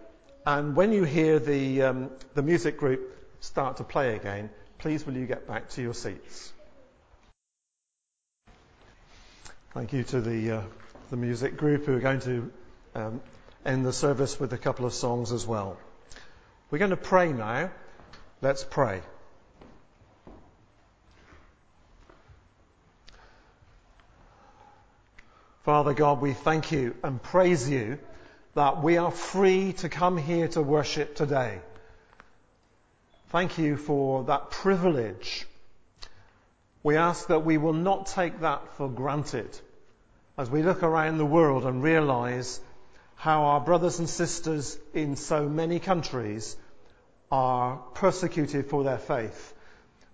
And 0.46 0.76
when 0.76 0.92
you 0.92 1.06
hear 1.06 1.40
the, 1.40 1.84
um, 1.84 2.10
the 2.34 2.42
music 2.42 2.78
group 2.78 3.00
start 3.40 3.78
to 3.78 3.86
play 3.86 4.14
again, 4.14 4.50
please 4.78 5.06
will 5.06 5.16
you 5.16 5.26
get 5.26 5.48
back 5.48 5.70
to 5.70 5.82
your 5.82 5.94
seats. 5.94 6.52
Thank 9.74 9.94
you 9.94 10.04
to 10.04 10.20
the, 10.20 10.52
uh, 10.52 10.62
the 11.12 11.16
music 11.16 11.56
group 11.56 11.86
who 11.86 11.96
are 11.96 12.02
going 12.02 12.20
to 12.20 12.52
um, 12.94 13.22
end 13.66 13.86
the 13.86 13.94
service 13.94 14.38
with 14.38 14.52
a 14.52 14.58
couple 14.58 14.86
of 14.86 14.94
songs 14.94 15.32
as 15.32 15.48
well. 15.48 15.78
We're 16.72 16.80
going 16.80 16.92
to 16.92 16.98
pray 16.98 17.32
now. 17.32 17.72
Let's 18.39 18.63
pray. 18.63 19.01
Father 25.63 25.94
God, 25.94 26.22
we 26.22 26.34
thank 26.34 26.72
you 26.72 26.96
and 27.03 27.22
praise 27.22 27.67
you 27.67 27.98
that 28.53 28.84
we 28.84 28.98
are 28.98 29.12
free 29.12 29.74
to 29.74 29.89
come 29.89 30.17
here 30.17 30.48
to 30.50 30.62
worship 30.62 31.15
today. 31.15 31.60
Thank 33.29 33.58
you 33.58 33.75
for 33.75 34.24
that 34.25 34.51
privilege. 34.51 35.48
We 36.84 36.96
ask 36.96 37.27
that 37.27 37.44
we 37.44 37.58
will 37.58 37.74
not 37.74 38.06
take 38.06 38.41
that 38.41 38.77
for 38.77 38.88
granted 38.88 39.50
as 40.38 40.50
we 40.50 40.62
look 40.62 40.84
around 40.84 41.17
the 41.17 41.25
world 41.25 41.65
and 41.65 41.82
realize 41.82 42.62
how 43.15 43.46
our 43.46 43.60
brothers 43.60 43.98
and 43.98 44.08
sisters 44.08 44.77
in 44.94 45.15
so 45.15 45.50
many 45.50 45.79
countries 45.79 46.56
are 47.31 47.77
persecuted 47.93 48.67
for 48.67 48.84
their 48.84 48.98
faith, 48.98 49.53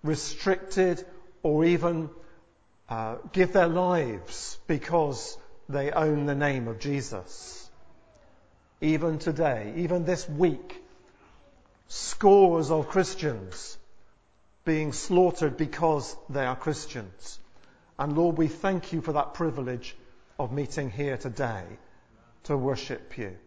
restricted, 0.04 1.06
or 1.44 1.66
even 1.66 2.10
uh, 2.90 3.18
give 3.32 3.54
their 3.54 3.68
lives 3.68 4.58
because 4.68 5.38
they 5.70 5.92
own 5.92 6.26
the 6.26 6.36
name 6.36 6.68
of 6.68 6.80
Jesus. 6.80 7.70
Even 8.82 9.20
today, 9.20 9.74
even 9.78 10.04
this 10.04 10.28
week, 10.28 10.84
scores 11.88 12.72
of 12.72 12.90
Christians 12.90 13.78
being 14.66 14.94
slaughtered 14.94 15.58
because 15.58 16.16
they 16.30 16.46
are 16.46 16.56
Christians. 16.56 17.40
And 18.00 18.18
Lord, 18.18 18.38
we 18.38 18.48
thank 18.48 18.92
you 18.92 19.02
for 19.02 19.14
that 19.14 19.34
privilege 19.34 19.96
of 20.40 20.52
meeting 20.52 20.90
here 20.90 21.18
today 21.18 21.64
to 22.44 22.58
worship 22.58 23.18
you. 23.18 23.38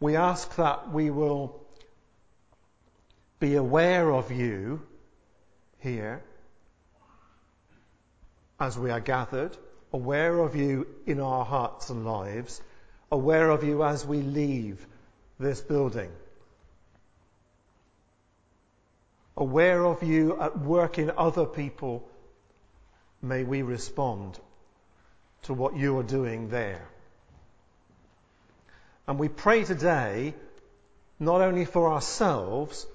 We 0.00 0.16
ask 0.16 0.54
that 0.56 0.92
we 0.92 1.10
will 1.10 1.63
be 3.44 3.56
aware 3.56 4.10
of 4.10 4.32
you 4.32 4.80
here 5.80 6.22
as 8.58 8.78
we 8.78 8.90
are 8.90 9.00
gathered, 9.00 9.54
aware 9.92 10.38
of 10.38 10.56
you 10.56 10.86
in 11.04 11.20
our 11.20 11.44
hearts 11.44 11.90
and 11.90 12.06
lives, 12.06 12.62
aware 13.12 13.50
of 13.50 13.62
you 13.62 13.84
as 13.84 14.06
we 14.06 14.22
leave 14.22 14.86
this 15.38 15.60
building. 15.60 16.10
Aware 19.36 19.84
of 19.84 20.02
you 20.02 20.40
at 20.40 20.58
work 20.58 20.98
in 20.98 21.10
other 21.10 21.44
people, 21.44 22.08
may 23.20 23.44
we 23.44 23.60
respond 23.60 24.40
to 25.42 25.52
what 25.52 25.76
you 25.76 25.98
are 25.98 26.08
doing 26.14 26.48
there. 26.48 26.88
And 29.06 29.18
we 29.18 29.28
pray 29.28 29.64
today 29.64 30.32
not 31.20 31.42
only 31.42 31.66
for 31.66 31.92
ourselves, 31.92 32.86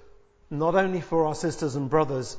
not 0.50 0.74
only 0.74 1.00
for 1.00 1.26
our 1.26 1.34
sisters 1.34 1.76
and 1.76 1.88
brothers 1.88 2.36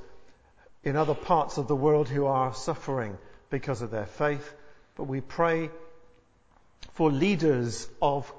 in 0.84 0.96
other 0.96 1.16
parts 1.16 1.58
of 1.58 1.68
the 1.68 1.76
world 1.76 2.10
who 2.10 2.26
are 2.26 2.54
suffering 2.54 3.18
because 3.50 3.82
of 3.82 3.92
their 3.92 4.06
faith, 4.06 4.54
but 4.96 5.04
we 5.06 5.22
pray 5.22 5.70
for 6.94 7.12
leaders 7.12 7.88
of 8.02 8.32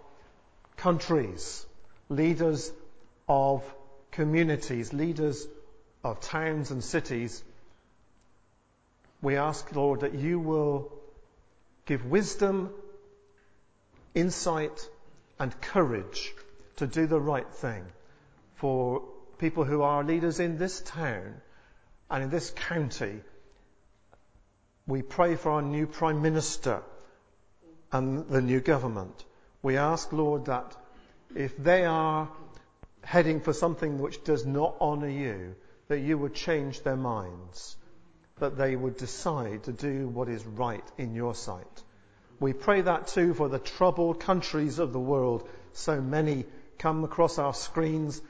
countries, 0.76 1.64
leaders 2.09 2.71
of 3.29 3.62
communities, 4.11 4.93
leaders 4.93 5.47
of 6.05 6.21
towns 6.21 6.71
and 6.71 6.85
cities. 6.85 7.43
We 9.23 9.37
ask, 9.37 9.75
Lord, 9.75 10.00
that 10.00 10.14
you 10.14 10.38
will 10.38 10.93
give 11.87 12.05
wisdom, 12.05 12.71
insight, 14.14 14.88
and 15.38 15.59
courage 15.61 16.33
to 16.76 16.87
do 16.87 17.07
the 17.07 17.21
right 17.21 17.49
thing 17.49 17.85
for 18.57 19.02
people 19.42 19.64
who 19.64 19.82
are 19.82 20.04
leaders 20.04 20.38
in 20.38 20.56
this 20.56 20.80
town 20.80 21.34
and 22.08 22.22
in 22.22 22.30
this 22.30 22.50
county. 22.50 23.20
We 24.87 25.02
pray 25.02 25.34
for 25.34 25.50
our 25.50 25.62
new 25.62 25.88
Prime 25.88 26.22
Minister 26.22 26.80
and 27.90 28.28
the 28.28 28.40
new 28.40 28.61
government. 28.61 29.25
We 29.61 29.78
ask, 29.78 30.12
Lord, 30.12 30.44
that 30.44 30.76
if 31.34 31.56
they 31.56 31.84
are 31.84 32.28
heading 33.02 33.40
for 33.40 33.52
something 33.52 33.99
which 33.99 34.22
does 34.22 34.46
not 34.46 34.76
honour 34.80 35.08
you, 35.08 35.56
that 35.88 35.99
you 35.99 36.16
would 36.18 36.34
change 36.34 36.82
their 36.82 36.96
minds, 36.96 37.76
that 38.38 38.56
they 38.56 38.76
would 38.76 38.96
decide 38.96 39.64
to 39.64 39.72
do 39.72 40.06
what 40.06 40.28
is 40.28 40.46
right 40.46 40.88
in 40.99 41.16
your 41.16 41.34
sight. 41.34 41.82
We 42.38 42.52
pray 42.52 42.82
that 42.82 43.08
too 43.08 43.34
for 43.34 43.49
the 43.49 43.58
troubled 43.58 44.20
countries 44.20 44.78
of 44.78 44.92
the 44.92 45.00
world. 45.00 45.49
So 45.72 46.00
many 46.00 46.44
come 46.78 47.02
across 47.02 47.38
our 47.38 47.54
screens, 47.54 48.22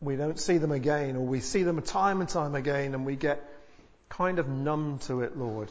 we 0.00 0.16
don't 0.16 0.38
see 0.38 0.58
them 0.58 0.72
again, 0.72 1.16
or 1.16 1.26
we 1.26 1.40
see 1.40 1.62
them 1.62 1.80
time 1.82 2.20
and 2.20 2.28
time 2.28 2.54
again, 2.54 2.94
and 2.94 3.04
we 3.04 3.16
get 3.16 3.46
kind 4.08 4.38
of 4.38 4.48
numb 4.48 4.98
to 5.00 5.20
it, 5.20 5.36
Lord. 5.36 5.70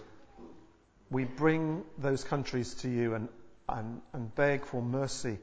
We 1.10 1.24
bring 1.24 1.84
those 1.98 2.24
countries 2.24 2.76
to 2.76 2.90
you 2.90 3.16
and, 3.16 3.30
and, 3.68 4.02
and 4.14 4.34
beg 4.36 4.66
for 4.66 4.82
mercy 4.82 5.40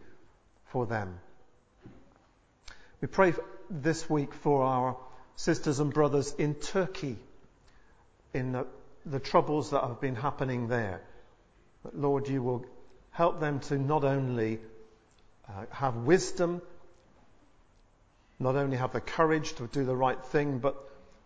for 0.67 0.87
them. 0.87 1.19
We 3.01 3.09
pray 3.09 3.35
this 3.69 4.09
week 4.09 4.33
for 4.35 4.63
our 4.63 4.97
sisters 5.35 5.81
and 5.81 5.93
brothers 5.93 6.33
in 6.33 6.55
Turkey, 6.55 7.17
in 8.33 8.53
the, 8.53 8.67
the 9.05 9.19
troubles 9.19 9.71
that 9.71 9.83
have 9.83 10.01
been 10.01 10.15
happening 10.15 10.69
there. 10.69 11.03
Lord, 11.93 12.29
you 12.29 12.43
will 12.43 12.65
help 13.11 13.41
them 13.41 13.61
to 13.61 13.79
not 13.79 14.05
only 14.05 14.61
uh, 15.49 15.65
have 15.71 15.97
wisdom, 15.97 16.63
not 18.39 18.57
only 18.57 18.77
have 18.77 18.93
the 18.93 19.01
courage 19.01 19.55
to 19.55 19.67
do 19.67 19.85
the 19.85 19.97
right 19.97 20.23
thing, 20.27 20.59
but 20.59 20.77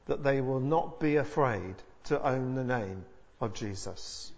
that 0.07 0.23
they 0.23 0.41
will 0.41 0.61
not 0.61 1.01
be 1.01 1.17
afraid 1.17 1.75
to 2.05 2.23
own 2.23 2.55
the 2.55 2.65
name 2.65 3.05
of 3.41 3.55
Jesus. 3.55 4.33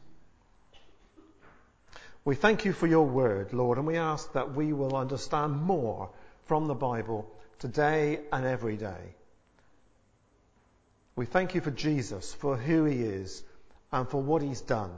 We 2.24 2.34
thank 2.34 2.64
you 2.64 2.72
for 2.72 2.86
your 2.86 3.06
word, 3.06 3.52
Lord, 3.52 3.78
and 3.78 3.86
we 3.86 3.96
ask 3.96 4.32
that 4.34 4.54
we 4.54 4.72
will 4.72 4.96
understand 4.96 5.60
more 5.60 6.10
from 6.44 6.68
the 6.68 6.74
Bible 6.74 7.28
today 7.58 8.20
and 8.32 8.44
every 8.44 8.76
day. 8.76 9.14
We 11.16 11.26
thank 11.26 11.54
you 11.54 11.60
for 11.60 11.70
Jesus, 11.70 12.32
for 12.32 12.56
who 12.56 12.84
he 12.84 13.02
is, 13.02 13.42
and 13.90 14.08
for 14.08 14.22
what 14.22 14.40
he's 14.40 14.60
done. 14.60 14.92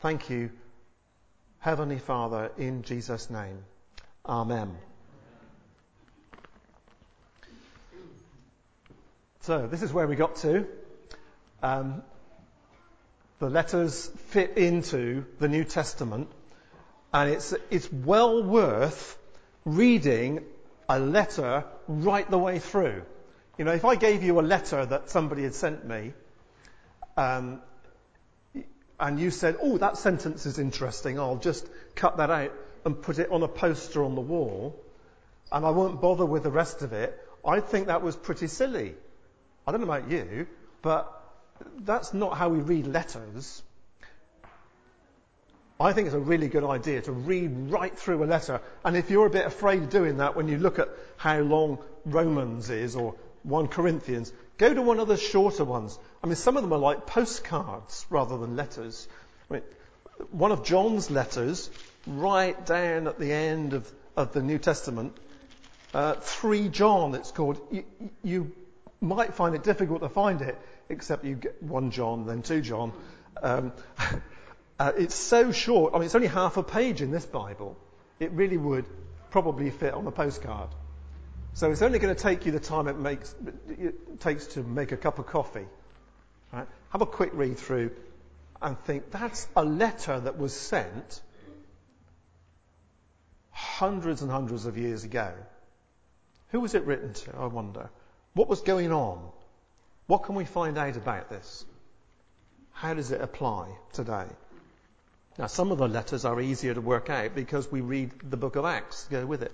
Thank 0.00 0.30
you, 0.30 0.50
Heavenly 1.58 1.98
Father, 1.98 2.50
in 2.56 2.82
Jesus' 2.82 3.30
name. 3.30 3.64
Amen. 4.26 4.76
So, 9.44 9.66
this 9.66 9.82
is 9.82 9.92
where 9.92 10.06
we 10.06 10.16
got 10.16 10.36
to. 10.36 10.66
Um, 11.62 12.02
the 13.40 13.50
letters 13.50 14.10
fit 14.28 14.56
into 14.56 15.26
the 15.38 15.48
New 15.48 15.64
Testament, 15.64 16.28
and 17.12 17.28
it's, 17.28 17.52
it's 17.70 17.92
well 17.92 18.42
worth 18.42 19.18
reading 19.66 20.44
a 20.88 20.98
letter 20.98 21.64
right 21.88 22.30
the 22.30 22.38
way 22.38 22.58
through. 22.58 23.02
You 23.58 23.66
know, 23.66 23.72
if 23.72 23.84
I 23.84 23.96
gave 23.96 24.22
you 24.22 24.40
a 24.40 24.46
letter 24.54 24.86
that 24.86 25.10
somebody 25.10 25.42
had 25.42 25.54
sent 25.54 25.86
me, 25.86 26.14
um, 27.18 27.60
and 28.98 29.20
you 29.20 29.30
said, 29.30 29.58
oh, 29.60 29.76
that 29.76 29.98
sentence 29.98 30.46
is 30.46 30.58
interesting, 30.58 31.20
I'll 31.20 31.36
just 31.36 31.68
cut 31.94 32.16
that 32.16 32.30
out 32.30 32.52
and 32.86 33.02
put 33.02 33.18
it 33.18 33.30
on 33.30 33.42
a 33.42 33.48
poster 33.48 34.04
on 34.04 34.14
the 34.14 34.22
wall, 34.22 34.82
and 35.52 35.66
I 35.66 35.70
won't 35.70 36.00
bother 36.00 36.24
with 36.24 36.44
the 36.44 36.50
rest 36.50 36.80
of 36.80 36.94
it, 36.94 37.22
I 37.46 37.60
think 37.60 37.88
that 37.88 38.00
was 38.00 38.16
pretty 38.16 38.46
silly. 38.46 38.94
I 39.66 39.72
don't 39.72 39.80
know 39.80 39.92
about 39.92 40.10
you, 40.10 40.46
but 40.82 41.10
that's 41.78 42.12
not 42.14 42.36
how 42.36 42.48
we 42.48 42.58
read 42.58 42.86
letters. 42.86 43.62
I 45.80 45.92
think 45.92 46.06
it's 46.06 46.14
a 46.14 46.20
really 46.20 46.48
good 46.48 46.64
idea 46.64 47.02
to 47.02 47.12
read 47.12 47.70
right 47.70 47.98
through 47.98 48.22
a 48.22 48.26
letter. 48.26 48.60
And 48.84 48.96
if 48.96 49.10
you're 49.10 49.26
a 49.26 49.30
bit 49.30 49.46
afraid 49.46 49.82
of 49.82 49.90
doing 49.90 50.18
that 50.18 50.36
when 50.36 50.48
you 50.48 50.58
look 50.58 50.78
at 50.78 50.88
how 51.16 51.40
long 51.40 51.78
Romans 52.04 52.70
is 52.70 52.94
or 52.94 53.16
1 53.44 53.68
Corinthians. 53.68 54.32
Go 54.58 54.72
to 54.72 54.82
one 54.82 54.98
of 54.98 55.08
the 55.08 55.16
shorter 55.16 55.64
ones. 55.64 55.98
I 56.22 56.26
mean, 56.26 56.36
some 56.36 56.56
of 56.56 56.62
them 56.62 56.72
are 56.72 56.78
like 56.78 57.06
postcards 57.06 58.06
rather 58.10 58.38
than 58.38 58.56
letters. 58.56 59.06
I 59.50 59.54
mean, 59.54 59.62
one 60.30 60.50
of 60.50 60.64
John's 60.64 61.10
letters, 61.10 61.70
right 62.06 62.64
down 62.64 63.06
at 63.06 63.18
the 63.18 63.32
end 63.32 63.74
of, 63.74 63.90
of 64.16 64.32
the 64.32 64.42
New 64.42 64.58
Testament, 64.58 65.16
uh, 65.92 66.14
3 66.14 66.68
John, 66.70 67.14
it's 67.14 67.30
called. 67.30 67.60
You, 67.70 67.84
you, 68.22 68.52
might 69.04 69.34
find 69.34 69.54
it 69.54 69.62
difficult 69.62 70.02
to 70.02 70.08
find 70.08 70.42
it, 70.42 70.58
except 70.88 71.24
you 71.24 71.36
get 71.36 71.62
1 71.62 71.90
John, 71.90 72.26
then 72.26 72.42
2 72.42 72.60
John. 72.60 72.92
Um, 73.42 73.72
uh, 74.78 74.92
it's 74.96 75.14
so 75.14 75.52
short. 75.52 75.94
I 75.94 75.98
mean, 75.98 76.06
it's 76.06 76.14
only 76.14 76.28
half 76.28 76.56
a 76.56 76.62
page 76.62 77.02
in 77.02 77.10
this 77.10 77.26
Bible. 77.26 77.76
It 78.18 78.32
really 78.32 78.56
would 78.56 78.86
probably 79.30 79.70
fit 79.70 79.94
on 79.94 80.06
a 80.06 80.10
postcard. 80.10 80.68
So 81.54 81.70
it's 81.70 81.82
only 81.82 82.00
going 82.00 82.14
to 82.14 82.20
take 82.20 82.46
you 82.46 82.52
the 82.52 82.60
time 82.60 82.88
it, 82.88 82.98
makes, 82.98 83.34
it 83.68 84.20
takes 84.20 84.48
to 84.48 84.62
make 84.62 84.90
a 84.92 84.96
cup 84.96 85.18
of 85.18 85.26
coffee. 85.26 85.66
Right? 86.52 86.66
Have 86.90 87.02
a 87.02 87.06
quick 87.06 87.30
read 87.32 87.58
through 87.58 87.92
and 88.60 88.78
think 88.80 89.10
that's 89.10 89.46
a 89.54 89.64
letter 89.64 90.18
that 90.18 90.38
was 90.38 90.52
sent 90.52 91.20
hundreds 93.50 94.22
and 94.22 94.30
hundreds 94.30 94.66
of 94.66 94.78
years 94.78 95.04
ago. 95.04 95.32
Who 96.48 96.60
was 96.60 96.74
it 96.74 96.84
written 96.84 97.12
to, 97.12 97.36
I 97.36 97.46
wonder? 97.46 97.90
What 98.34 98.48
was 98.48 98.60
going 98.60 98.92
on? 98.92 99.30
What 100.06 100.24
can 100.24 100.34
we 100.34 100.44
find 100.44 100.76
out 100.76 100.96
about 100.96 101.30
this? 101.30 101.64
How 102.72 102.94
does 102.94 103.12
it 103.12 103.20
apply 103.20 103.68
today? 103.92 104.26
Now, 105.38 105.46
some 105.46 105.70
of 105.70 105.78
the 105.78 105.88
letters 105.88 106.24
are 106.24 106.40
easier 106.40 106.74
to 106.74 106.80
work 106.80 107.10
out 107.10 107.34
because 107.34 107.70
we 107.70 107.80
read 107.80 108.12
the 108.28 108.36
book 108.36 108.56
of 108.56 108.64
Acts 108.64 109.06
go 109.10 109.24
with 109.24 109.42
it. 109.42 109.52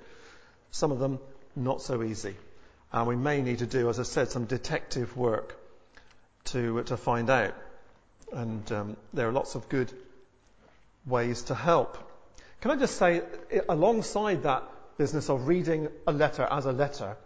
Some 0.70 0.92
of 0.92 0.98
them 0.98 1.18
not 1.54 1.82
so 1.82 2.02
easy. 2.02 2.34
And 2.92 3.06
we 3.06 3.16
may 3.16 3.42
need 3.42 3.58
to 3.58 3.66
do, 3.66 3.88
as 3.88 4.00
I 4.00 4.02
said, 4.02 4.30
some 4.30 4.46
detective 4.46 5.16
work 5.16 5.56
to, 6.46 6.82
to 6.84 6.96
find 6.96 7.30
out. 7.30 7.54
And 8.32 8.70
um, 8.72 8.96
there 9.12 9.28
are 9.28 9.32
lots 9.32 9.54
of 9.54 9.68
good 9.68 9.92
ways 11.06 11.42
to 11.42 11.54
help. 11.54 11.98
Can 12.60 12.70
I 12.70 12.76
just 12.76 12.96
say, 12.96 13.22
alongside 13.68 14.42
that 14.44 14.64
business 14.98 15.28
of 15.30 15.48
reading 15.48 15.88
a 16.06 16.12
letter 16.12 16.46
as 16.50 16.66
a 16.66 16.72
letter, 16.72 17.16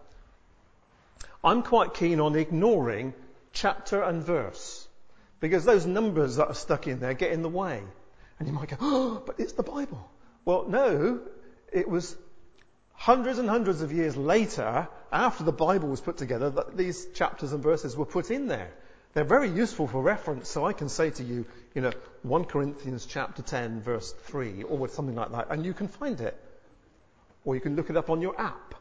I'm 1.43 1.63
quite 1.63 1.95
keen 1.95 2.21
on 2.21 2.37
ignoring 2.37 3.15
chapter 3.53 4.03
and 4.03 4.23
verse. 4.23 4.89
Because 5.41 5.65
those 5.65 5.85
numbers 5.85 6.37
that 6.37 6.49
are 6.49 6.55
stuck 6.55 6.87
in 6.87 7.01
there 7.01 7.15
get 7.15 7.33
in 7.33 7.43
the 7.43 7.49
way. 7.49 7.83
And 8.39 8.49
you 8.49 8.55
might 8.55 8.69
go, 8.69 8.77
oh, 8.81 9.23
but 9.25 9.39
it's 9.39 9.53
the 9.53 9.63
Bible. 9.63 10.11
Well, 10.45 10.67
no, 10.69 11.21
it 11.73 11.89
was 11.89 12.17
hundreds 12.95 13.39
and 13.39 13.49
hundreds 13.49 13.83
of 13.83 13.93
years 13.93 14.17
later, 14.17 14.89
after 15.13 15.45
the 15.45 15.53
Bible 15.53 15.89
was 15.89 16.01
put 16.01 16.17
together, 16.17 16.51
that 16.51 16.77
these 16.77 17.07
chapters 17.15 17.53
and 17.53 17.63
verses 17.63 17.97
were 17.97 18.07
put 18.07 18.31
in 18.31 18.47
there. 18.47 18.71
They're 19.13 19.25
very 19.25 19.51
useful 19.51 19.87
for 19.87 20.03
reference, 20.03 20.49
so 20.49 20.67
I 20.67 20.73
can 20.73 20.89
say 20.89 21.11
to 21.11 21.23
you, 21.23 21.47
you 21.75 21.83
know, 21.83 21.93
1 22.23 22.47
Corinthians 22.47 23.07
chapter 23.07 23.43
10 23.43 23.83
verse 23.83 24.13
3 24.13 24.65
or 24.65 24.89
something 24.89 25.15
like 25.15 25.31
that, 25.31 25.49
and 25.51 25.65
you 25.65 25.73
can 25.73 25.89
find 25.89 26.21
it. 26.21 26.37
Or 27.45 27.55
you 27.55 27.61
can 27.61 27.77
look 27.77 27.91
it 27.91 27.97
up 27.97 28.11
on 28.11 28.21
your 28.21 28.41
app 28.41 28.75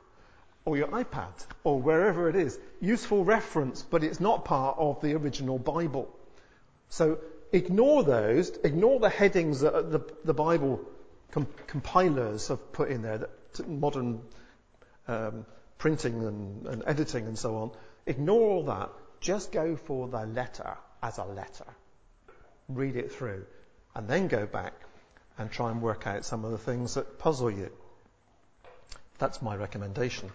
or 0.65 0.77
your 0.77 0.87
iPad 0.87 1.45
or 1.63 1.81
wherever 1.81 2.29
it 2.29 2.35
is. 2.35 2.57
Useful 2.79 3.25
reference, 3.25 3.81
but 3.81 4.03
it's 4.03 4.19
not 4.19 4.45
part 4.45 4.77
of 4.77 5.01
the 5.01 5.13
original 5.15 5.59
Bible. 5.59 6.09
So 6.89 7.19
ignore 7.51 8.03
those, 8.03 8.49
ignore 8.63 8.99
the 8.99 9.09
headings 9.09 9.61
that 9.61 9.91
the, 9.91 10.01
the 10.23 10.33
Bible 10.33 10.81
com- 11.31 11.47
compilers 11.67 12.47
have 12.47 12.71
put 12.71 12.89
in 12.89 13.01
there 13.01 13.17
that 13.19 13.67
modern 13.67 14.21
um, 15.07 15.45
printing 15.77 16.23
and, 16.23 16.67
and 16.67 16.83
editing 16.85 17.27
and 17.27 17.37
so 17.37 17.57
on. 17.57 17.71
Ignore 18.05 18.49
all 18.49 18.63
that. 18.65 18.89
Just 19.19 19.51
go 19.51 19.75
for 19.75 20.07
the 20.07 20.25
letter 20.25 20.77
as 21.01 21.17
a 21.17 21.25
letter. 21.25 21.65
Read 22.67 22.95
it 22.95 23.11
through. 23.11 23.45
And 23.95 24.07
then 24.07 24.27
go 24.27 24.45
back 24.45 24.73
and 25.37 25.51
try 25.51 25.71
and 25.71 25.81
work 25.81 26.07
out 26.07 26.25
some 26.25 26.45
of 26.45 26.51
the 26.51 26.57
things 26.57 26.95
that 26.95 27.19
puzzle 27.19 27.51
you. 27.51 27.69
That's 29.19 29.41
my 29.41 29.55
recommendation. 29.55 30.29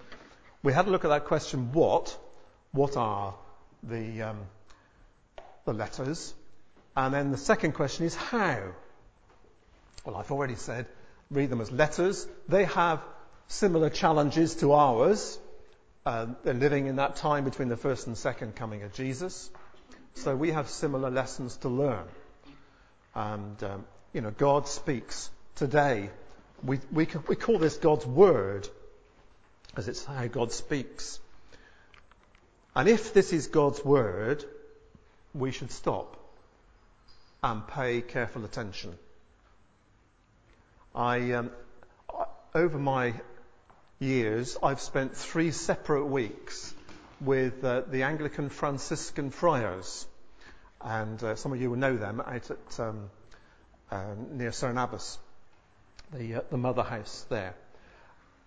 We 0.63 0.73
had 0.73 0.87
a 0.87 0.91
look 0.91 1.05
at 1.05 1.09
that 1.09 1.25
question, 1.27 1.73
what? 1.73 2.17
What 2.73 2.97
are 2.97 3.35
the, 3.83 4.23
um, 4.23 4.39
the 5.65 5.73
letters? 5.73 6.35
And 6.97 7.15
then 7.15 7.31
the 7.31 7.39
second 7.39 7.73
question 7.73 8.07
is 8.07 8.15
how? 8.15 8.73
Well, 10.05 10.17
I've 10.17 10.31
already 10.33 10.57
said 10.57 10.87
read 11.31 11.51
them 11.51 11.61
as 11.61 11.71
letters. 11.71 12.27
They 12.49 12.65
have 12.65 13.03
similar 13.49 13.91
challenges 13.91 14.57
to 14.57 14.73
ours. 14.73 15.39
Uh, 16.07 16.27
they're 16.43 16.55
living 16.55 16.87
in 16.87 16.97
that 16.97 17.17
time 17.17 17.45
between 17.45 17.69
the 17.69 17.77
first 17.77 18.07
and 18.07 18.17
second 18.17 18.57
coming 18.57 18.83
of 18.83 18.95
Jesus. 18.95 19.51
So 20.15 20.35
we 20.35 20.51
have 20.53 20.69
similar 20.69 21.11
lessons 21.11 21.57
to 21.59 21.69
learn. 21.69 22.05
And, 23.15 23.63
um, 23.63 23.85
you 24.13 24.21
know, 24.21 24.31
God 24.31 24.69
speaks 24.69 25.31
today. 25.55 26.11
We, 26.63 26.81
we, 26.91 27.07
we 27.29 27.37
call 27.37 27.59
this 27.59 27.77
God's 27.77 28.07
Word, 28.07 28.69
as 29.77 29.89
it's 29.89 30.05
how 30.05 30.27
God 30.27 30.53
speaks. 30.53 31.19
And 32.75 32.89
if 32.89 33.13
this 33.13 33.33
is 33.33 33.49
God's 33.49 33.85
Word, 33.85 34.45
we 35.35 35.51
should 35.51 35.71
stop 35.71 36.17
and 37.43 37.67
pay 37.67 38.01
careful 38.01 38.45
attention. 38.45 38.97
I, 40.95 41.33
um, 41.33 41.51
over 42.55 42.79
my 42.79 43.15
years, 43.99 44.57
I've 44.63 44.81
spent 44.81 45.17
three 45.17 45.51
separate 45.51 46.07
weeks 46.07 46.75
with 47.21 47.65
uh, 47.65 47.83
the 47.89 48.03
Anglican 48.03 48.49
Franciscan 48.49 49.31
friars, 49.31 50.07
and 50.81 51.23
uh, 51.23 51.35
some 51.35 51.53
of 51.53 51.61
you 51.61 51.71
will 51.71 51.79
know 51.79 51.97
them 51.97 52.21
out 52.21 52.51
at 52.51 52.81
um, 52.81 53.11
uh, 53.91 54.15
near 54.31 54.53
Abbas, 54.63 55.19
the 56.13 56.37
uh, 56.37 56.41
the 56.51 56.57
mother 56.57 56.83
house 56.83 57.27
there. 57.29 57.55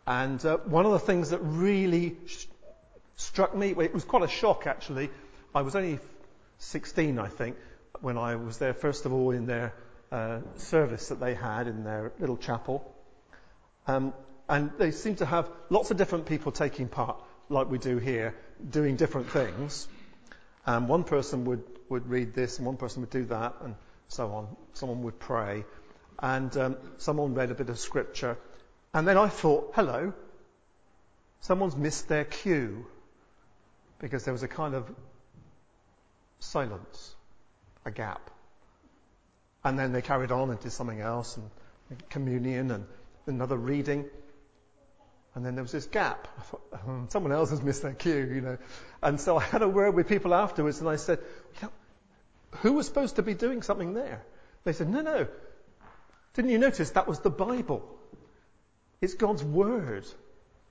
And 0.08 0.44
uh, 0.46 0.58
one 0.58 0.86
of 0.86 0.92
the 0.92 1.00
things 1.00 1.30
that 1.30 1.40
really 1.40 2.18
sh- 2.26 2.46
struck 3.16 3.56
me, 3.56 3.70
it 3.78 3.94
was 3.94 4.04
quite 4.04 4.24
a 4.24 4.28
shock 4.28 4.68
actually. 4.68 5.10
I 5.54 5.62
was 5.62 5.76
only 5.76 6.00
16, 6.60 7.20
I 7.20 7.28
think, 7.28 7.58
when 8.02 8.18
I 8.18 8.36
was 8.36 8.58
there. 8.58 8.74
First 8.74 9.06
of 9.06 9.14
all, 9.14 9.32
in 9.32 9.46
their 9.46 9.74
uh, 10.12 10.40
service 10.58 11.10
that 11.10 11.20
they 11.20 11.34
had 11.34 11.68
in 11.68 11.84
their 11.84 12.12
little 12.20 12.38
chapel. 12.38 12.94
Um, 13.88 14.14
and 14.50 14.72
they 14.78 14.92
seemed 14.92 15.20
to 15.20 15.26
have 15.26 15.50
lots 15.70 15.92
of 15.92 15.98
different 15.98 16.26
people 16.26 16.52
taking 16.52 16.88
part, 16.88 17.18
like 17.50 17.70
we 17.70 17.78
do 17.78 17.98
here, 17.98 18.36
doing 18.70 18.98
different 18.98 19.30
things. 19.30 19.88
And 20.66 20.88
one 20.88 21.04
person 21.04 21.46
would, 21.46 21.64
would 21.90 22.08
read 22.08 22.34
this, 22.34 22.58
and 22.58 22.66
one 22.66 22.78
person 22.78 23.02
would 23.02 23.10
do 23.10 23.26
that, 23.26 23.56
and 23.64 23.76
so 24.10 24.32
on. 24.32 24.48
Someone 24.74 25.04
would 25.04 25.20
pray, 25.20 25.64
and 26.20 26.56
um, 26.58 26.78
someone 26.98 27.34
read 27.34 27.50
a 27.52 27.56
bit 27.56 27.70
of 27.70 27.80
scripture. 27.80 28.38
And 28.94 29.08
then 29.08 29.18
I 29.18 29.30
thought, 29.30 29.72
hello, 29.76 30.14
someone's 31.40 31.76
missed 31.76 32.08
their 32.10 32.26
cue, 32.26 32.86
because 34.00 34.26
there 34.26 34.34
was 34.34 34.44
a 34.44 34.48
kind 34.48 34.76
of 34.76 34.92
silence, 36.40 37.16
a 37.86 37.92
gap. 37.92 38.30
And 39.64 39.78
then 39.78 39.94
they 39.94 40.02
carried 40.02 40.32
on 40.32 40.50
and 40.50 40.60
did 40.60 40.72
something 40.72 41.00
else, 41.00 41.38
and 41.38 42.10
communion 42.10 42.72
and 42.72 42.86
another 43.28 43.58
reading. 43.58 44.06
And 45.36 45.46
then 45.46 45.56
there 45.56 45.64
was 45.64 45.72
this 45.72 45.86
gap. 45.86 46.28
I 46.38 46.42
thought, 46.42 46.62
oh, 46.74 47.06
someone 47.10 47.32
else 47.32 47.52
has 47.52 47.62
missed 47.62 47.84
their 47.84 47.94
cue, 47.94 48.30
you 48.34 48.42
know. 48.42 48.58
And 49.02 49.20
so 49.22 49.38
I 49.38 49.44
had 49.44 49.62
a 49.62 49.70
word 49.70 49.96
with 49.96 50.10
people 50.10 50.34
afterwards, 50.34 50.80
and 50.80 50.90
I 50.90 50.98
said, 50.98 51.20
you 51.56 51.68
know, 51.68 51.72
who 52.60 52.74
was 52.74 52.88
supposed 52.88 53.16
to 53.16 53.24
be 53.24 53.34
doing 53.34 53.62
something 53.62 53.94
there? 53.94 54.22
They 54.66 54.74
said, 54.74 54.90
no, 54.90 55.02
no. 55.02 55.28
Didn't 56.34 56.52
you 56.52 56.58
notice 56.58 56.92
that 56.92 57.08
was 57.08 57.20
the 57.20 57.30
Bible? 57.30 57.88
It's 59.02 59.16
God's 59.16 59.44
Word. 59.44 60.06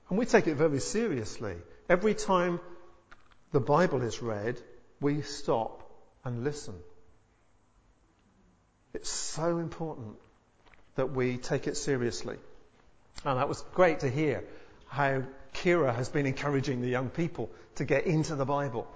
And 0.09 0.19
we 0.19 0.27
take 0.27 0.47
it 0.47 0.55
very 0.55 0.81
seriously. 0.81 1.57
Every 1.89 2.15
time 2.15 2.61
the 3.53 3.61
Bible 3.61 4.03
is 4.03 4.23
read, 4.23 4.61
we 5.01 5.23
stop 5.23 5.89
and 6.25 6.45
listen. 6.45 6.75
It's 8.95 9.11
so 9.11 9.59
important 9.59 10.17
that 10.97 11.13
we 11.13 11.37
take 11.37 11.67
it 11.67 11.77
seriously. 11.77 12.37
And 13.25 13.39
that 13.39 13.49
was 13.49 13.63
great 13.75 14.01
to 14.01 14.11
hear 14.11 14.45
how 14.89 15.23
Kira 15.55 15.95
has 15.95 16.09
been 16.09 16.27
encouraging 16.27 16.81
the 16.81 16.89
young 16.89 17.11
people 17.11 17.51
to 17.77 17.85
get 17.85 18.07
into 18.07 18.35
the 18.35 18.45
Bible 18.45 18.87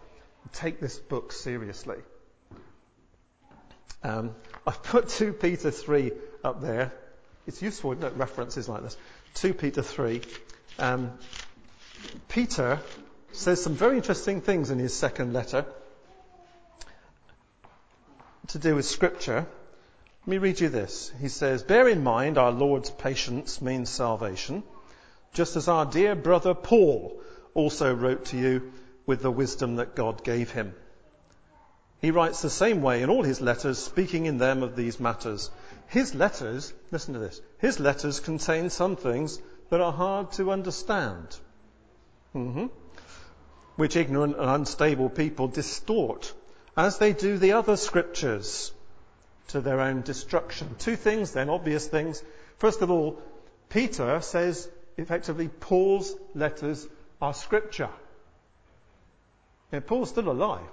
take 0.53 0.81
this 0.81 0.99
book 0.99 1.33
seriously. 1.33 1.97
Um, 4.03 4.35
I've 4.67 4.83
put 4.83 5.09
2 5.09 5.33
Peter 5.33 5.71
3 5.71 6.13
up 6.43 6.61
there. 6.61 6.93
It's 7.47 7.63
useful, 7.63 7.95
references 7.95 8.69
like 8.69 8.83
this. 8.83 8.97
2 9.35 9.55
Peter 9.55 9.83
3. 9.83 10.23
Um, 10.79 11.13
Peter 12.29 12.81
says 13.33 13.63
some 13.63 13.75
very 13.75 13.97
interesting 13.97 14.41
things 14.41 14.71
in 14.71 14.79
his 14.79 14.95
second 14.95 15.33
letter 15.33 15.65
to 18.49 18.59
do 18.59 18.77
with 18.77 18.85
Scripture. 18.85 19.47
Let 20.23 20.29
me 20.29 20.39
read 20.39 20.61
you 20.61 20.69
this. 20.69 21.13
He 21.21 21.29
says, 21.29 21.63
Bear 21.63 21.89
in 21.89 22.03
mind 22.03 22.39
our 22.39 22.53
Lord's 22.53 22.91
patience 22.91 23.61
means 23.61 23.91
salvation, 23.91 24.63
just 25.33 25.57
as 25.57 25.69
our 25.69 25.85
dear 25.85 26.15
brother 26.15 26.55
Paul 26.55 27.21
also 27.55 27.95
wrote 27.95 28.27
to 28.27 28.37
you 28.39 28.73
with 29.07 29.21
the 29.21 29.31
wisdom 29.31 29.77
that 29.77 29.97
God 29.97 30.25
gave 30.25 30.51
him. 30.51 30.75
He 32.05 32.11
writes 32.11 32.43
the 32.43 32.51
same 32.51 32.83
way 32.83 33.01
in 33.01 33.09
all 33.09 33.23
his 33.23 33.41
letters, 33.41 33.79
speaking 33.79 34.27
in 34.27 34.37
them 34.37 34.63
of 34.63 34.77
these 34.77 35.01
matters. 35.01 35.51
His 35.87 36.15
letters, 36.15 36.75
listen 36.91 37.15
to 37.15 37.21
this, 37.21 37.41
his 37.57 37.81
letters 37.81 38.21
contain 38.21 38.69
some 38.69 38.97
things 38.97 39.41
that 39.71 39.81
are 39.81 39.91
hard 39.91 40.31
to 40.33 40.51
understand, 40.51 41.35
mm-hmm. 42.35 42.67
which 43.77 43.97
ignorant 43.97 44.37
and 44.37 44.51
unstable 44.51 45.09
people 45.09 45.49
distort, 45.49 46.35
as 46.77 46.99
they 46.99 47.15
do 47.15 47.39
the 47.39 47.53
other 47.53 47.79
scriptures 47.79 48.71
to 49.49 49.63
their 49.63 49.81
own 49.81 50.03
destruction. 50.03 50.77
Two 50.79 50.97
things 50.97 51.33
then, 51.33 51.49
obvious 51.49 51.87
things. 51.87 52.23
First 52.59 52.83
of 52.83 52.91
all, 52.91 53.19
Peter 53.71 54.21
says 54.21 54.69
effectively 54.99 55.49
Paul's 55.49 56.15
letters 56.35 56.87
are 57.23 57.33
scripture. 57.33 57.89
Yeah, 59.73 59.81
Paul's 59.81 60.11
still 60.11 60.31
alive. 60.31 60.69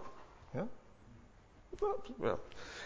Well, 1.79 2.39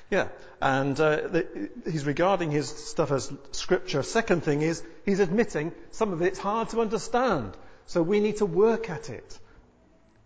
yeah. 0.09 0.27
And 0.61 0.99
uh, 0.99 1.27
the, 1.27 1.69
he's 1.89 2.05
regarding 2.05 2.51
his 2.51 2.69
stuff 2.69 3.11
as 3.11 3.31
scripture. 3.51 4.03
Second 4.03 4.43
thing 4.43 4.61
is 4.61 4.83
he's 5.05 5.19
admitting 5.19 5.73
some 5.91 6.13
of 6.13 6.21
it's 6.21 6.39
hard 6.39 6.69
to 6.69 6.81
understand. 6.81 7.57
So 7.87 8.01
we 8.01 8.19
need 8.19 8.37
to 8.37 8.45
work 8.45 8.89
at 8.89 9.09
it. 9.09 9.39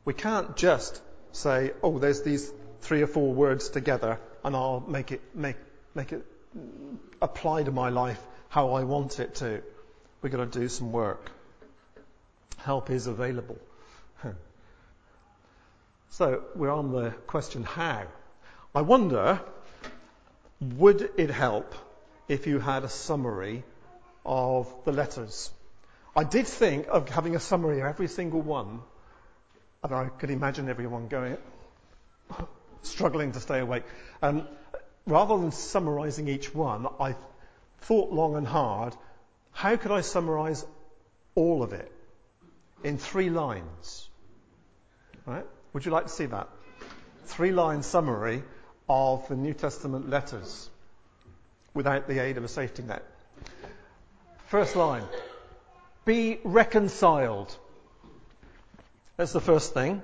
We 0.05 0.13
can't 0.13 0.55
just 0.55 1.01
say, 1.31 1.71
oh, 1.83 1.99
there's 1.99 2.21
these 2.23 2.51
three 2.81 3.01
or 3.01 3.07
four 3.07 3.33
words 3.33 3.69
together 3.69 4.19
and 4.43 4.55
I'll 4.55 4.79
make 4.81 5.11
it, 5.11 5.21
make, 5.35 5.57
make 5.93 6.13
it 6.13 6.25
apply 7.21 7.63
to 7.63 7.71
my 7.71 7.89
life 7.89 8.21
how 8.49 8.71
I 8.73 8.83
want 8.83 9.19
it 9.19 9.35
to. 9.35 9.61
We've 10.21 10.31
got 10.31 10.51
to 10.51 10.59
do 10.59 10.67
some 10.67 10.91
work. 10.91 11.31
Help 12.57 12.89
is 12.89 13.07
available. 13.07 13.57
so 16.09 16.43
we're 16.55 16.71
on 16.71 16.91
the 16.91 17.11
question 17.27 17.63
how. 17.63 18.07
I 18.75 18.81
wonder, 18.81 19.41
would 20.61 21.09
it 21.17 21.31
help 21.31 21.73
if 22.27 22.45
you 22.45 22.59
had 22.59 22.83
a 22.83 22.89
summary 22.89 23.63
of 24.23 24.71
the 24.85 24.91
letters? 24.91 25.51
I 26.15 26.23
did 26.23 26.45
think 26.45 26.85
of 26.87 27.09
having 27.09 27.35
a 27.35 27.39
summary 27.39 27.79
of 27.79 27.87
every 27.87 28.07
single 28.07 28.41
one, 28.41 28.81
and 29.83 29.93
I 29.93 30.09
could 30.09 30.29
imagine 30.29 30.69
everyone 30.69 31.07
going, 31.07 31.37
struggling 32.83 33.31
to 33.31 33.39
stay 33.39 33.59
awake. 33.59 33.85
Um, 34.21 34.47
rather 35.07 35.35
than 35.35 35.51
summarizing 35.51 36.27
each 36.27 36.53
one, 36.53 36.85
I 36.99 37.15
thought 37.81 38.11
long 38.11 38.35
and 38.35 38.47
hard, 38.47 38.95
how 39.51 39.77
could 39.77 39.91
I 39.91 40.01
summarize 40.01 40.63
all 41.33 41.63
of 41.63 41.73
it 41.73 41.91
in 42.83 42.99
three 42.99 43.31
lines? 43.31 44.07
Right? 45.25 45.45
Would 45.73 45.85
you 45.85 45.91
like 45.91 46.05
to 46.05 46.13
see 46.13 46.27
that? 46.27 46.49
Three 47.25 47.51
line 47.51 47.81
summary 47.81 48.43
of 48.89 49.27
the 49.27 49.35
New 49.35 49.53
Testament 49.53 50.09
letters 50.09 50.69
without 51.73 52.07
the 52.07 52.19
aid 52.19 52.37
of 52.37 52.43
a 52.43 52.47
safety 52.47 52.81
net. 52.81 53.03
First 54.47 54.75
line. 54.75 55.03
Be 56.05 56.39
reconciled. 56.43 57.55
That's 59.15 59.31
the 59.31 59.41
first 59.41 59.73
thing. 59.73 60.01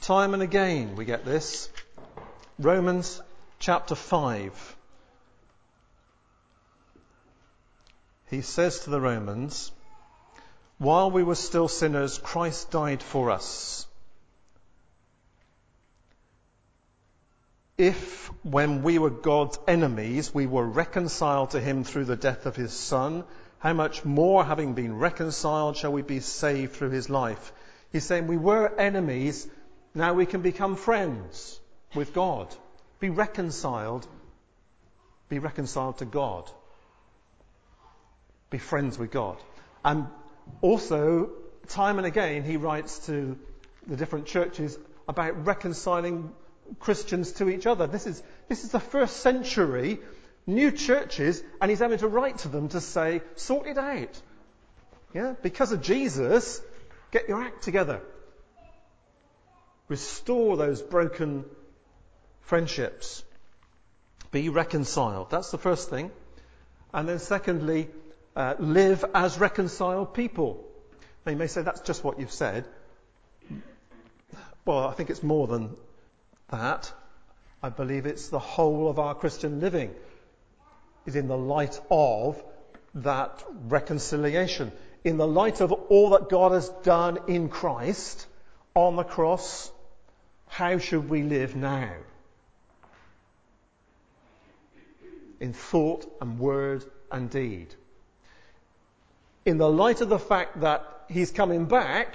Time 0.00 0.32
and 0.32 0.42
again 0.42 0.96
we 0.96 1.04
get 1.04 1.26
this. 1.26 1.68
Romans 2.58 3.20
chapter 3.58 3.94
5. 3.94 4.76
He 8.30 8.40
says 8.40 8.80
to 8.80 8.90
the 8.90 9.00
Romans, 9.00 9.70
While 10.78 11.10
we 11.10 11.22
were 11.22 11.34
still 11.34 11.68
sinners, 11.68 12.16
Christ 12.16 12.70
died 12.70 13.02
for 13.02 13.30
us. 13.30 13.86
If, 17.80 18.26
when 18.44 18.82
we 18.82 18.98
were 18.98 19.08
God's 19.08 19.58
enemies, 19.66 20.34
we 20.34 20.46
were 20.46 20.66
reconciled 20.66 21.52
to 21.52 21.60
him 21.60 21.82
through 21.82 22.04
the 22.04 22.14
death 22.14 22.44
of 22.44 22.54
his 22.54 22.74
Son, 22.74 23.24
how 23.58 23.72
much 23.72 24.04
more, 24.04 24.44
having 24.44 24.74
been 24.74 24.98
reconciled, 24.98 25.78
shall 25.78 25.90
we 25.90 26.02
be 26.02 26.20
saved 26.20 26.74
through 26.74 26.90
his 26.90 27.08
life? 27.08 27.54
He's 27.90 28.04
saying 28.04 28.26
we 28.26 28.36
were 28.36 28.68
enemies, 28.78 29.48
now 29.94 30.12
we 30.12 30.26
can 30.26 30.42
become 30.42 30.76
friends 30.76 31.58
with 31.94 32.12
God. 32.12 32.54
Be 32.98 33.08
reconciled. 33.08 34.06
Be 35.30 35.38
reconciled 35.38 35.96
to 35.98 36.04
God. 36.04 36.50
Be 38.50 38.58
friends 38.58 38.98
with 38.98 39.10
God. 39.10 39.38
And 39.82 40.06
also, 40.60 41.30
time 41.68 41.96
and 41.96 42.06
again, 42.06 42.44
he 42.44 42.58
writes 42.58 43.06
to 43.06 43.38
the 43.86 43.96
different 43.96 44.26
churches 44.26 44.78
about 45.08 45.46
reconciling 45.46 46.34
Christians 46.78 47.32
to 47.32 47.48
each 47.48 47.66
other. 47.66 47.86
This 47.86 48.06
is, 48.06 48.22
this 48.48 48.64
is 48.64 48.70
the 48.70 48.80
first 48.80 49.18
century 49.18 49.98
new 50.46 50.70
churches, 50.70 51.42
and 51.60 51.70
he's 51.70 51.80
having 51.80 51.98
to 51.98 52.08
write 52.08 52.38
to 52.38 52.48
them 52.48 52.68
to 52.68 52.80
say, 52.80 53.22
sort 53.36 53.66
it 53.66 53.78
out. 53.78 54.20
Yeah? 55.14 55.34
Because 55.42 55.72
of 55.72 55.82
Jesus, 55.82 56.60
get 57.10 57.28
your 57.28 57.42
act 57.42 57.62
together. 57.62 58.00
Restore 59.88 60.56
those 60.56 60.82
broken 60.82 61.44
friendships. 62.42 63.24
Be 64.30 64.48
reconciled. 64.48 65.30
That's 65.30 65.50
the 65.50 65.58
first 65.58 65.90
thing. 65.90 66.10
And 66.94 67.08
then 67.08 67.18
secondly, 67.18 67.88
uh, 68.36 68.54
live 68.58 69.04
as 69.14 69.38
reconciled 69.38 70.14
people. 70.14 70.64
Now 71.26 71.32
you 71.32 71.38
may 71.38 71.48
say 71.48 71.62
that's 71.62 71.80
just 71.80 72.04
what 72.04 72.20
you've 72.20 72.32
said. 72.32 72.64
Well, 74.64 74.86
I 74.86 74.92
think 74.92 75.10
it's 75.10 75.22
more 75.22 75.46
than 75.46 75.76
that. 76.50 76.92
I 77.62 77.68
believe 77.68 78.06
it's 78.06 78.28
the 78.28 78.38
whole 78.38 78.88
of 78.88 78.98
our 78.98 79.14
Christian 79.14 79.60
living 79.60 79.94
is 81.06 81.16
in 81.16 81.28
the 81.28 81.36
light 81.36 81.80
of 81.90 82.42
that 82.94 83.44
reconciliation. 83.68 84.72
In 85.04 85.16
the 85.16 85.26
light 85.26 85.60
of 85.60 85.72
all 85.72 86.10
that 86.10 86.28
God 86.28 86.52
has 86.52 86.68
done 86.82 87.18
in 87.28 87.48
Christ 87.48 88.26
on 88.74 88.96
the 88.96 89.04
cross, 89.04 89.70
how 90.46 90.78
should 90.78 91.08
we 91.08 91.22
live 91.22 91.56
now? 91.56 91.92
In 95.38 95.52
thought 95.52 96.06
and 96.20 96.38
word 96.38 96.84
and 97.10 97.30
deed. 97.30 97.74
In 99.46 99.56
the 99.56 99.70
light 99.70 100.00
of 100.00 100.08
the 100.08 100.18
fact 100.18 100.60
that 100.60 100.84
He's 101.08 101.30
coming 101.30 101.64
back, 101.64 102.14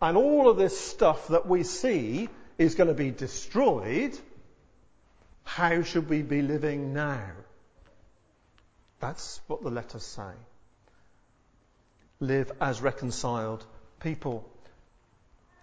and 0.00 0.16
all 0.16 0.48
of 0.48 0.56
this 0.56 0.78
stuff 0.78 1.28
that 1.28 1.46
we 1.46 1.62
see 1.62 2.28
is 2.58 2.74
going 2.74 2.88
to 2.88 2.94
be 2.94 3.10
destroyed, 3.10 4.18
how 5.44 5.82
should 5.82 6.08
we 6.08 6.22
be 6.22 6.42
living 6.42 6.94
now? 6.94 7.30
That's 9.00 9.40
what 9.46 9.62
the 9.62 9.70
letters 9.70 10.02
say. 10.02 10.32
Live 12.20 12.52
as 12.60 12.80
reconciled 12.80 13.64
people. 13.98 14.48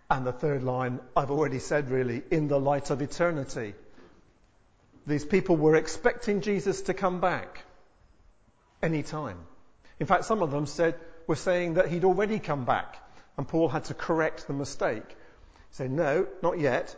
And 0.10 0.26
the 0.26 0.32
third 0.32 0.64
line, 0.64 1.00
I've 1.16 1.32
already 1.32 1.60
said 1.60 1.90
really, 1.90 2.24
in 2.32 2.48
the 2.48 2.60
light 2.60 2.90
of 2.90 3.02
eternity. 3.02 3.74
These 5.06 5.26
people 5.26 5.56
were 5.56 5.76
expecting 5.76 6.42
Jesus 6.42 6.82
to 6.84 6.94
come 6.94 7.20
back 7.22 7.64
any 8.82 9.04
time. 9.04 9.38
In 10.00 10.08
fact, 10.08 10.26
some 10.26 10.42
of 10.42 10.52
them 10.52 10.66
said, 10.66 10.96
were 11.28 11.36
saying 11.36 11.76
that 11.76 11.90
he'd 11.90 12.04
already 12.04 12.40
come 12.40 12.66
back. 12.66 12.98
And 13.38 13.48
Paul 13.48 13.70
had 13.70 13.86
to 13.86 13.94
correct 13.94 14.48
the 14.48 14.54
mistake. 14.54 15.16
Say, 15.72 15.88
no, 15.88 16.28
not 16.42 16.60
yet. 16.60 16.96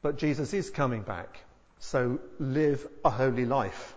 But 0.00 0.18
Jesus 0.18 0.52
is 0.52 0.70
coming 0.70 1.02
back. 1.02 1.38
So 1.78 2.20
live 2.38 2.86
a 3.04 3.10
holy 3.10 3.44
life 3.44 3.94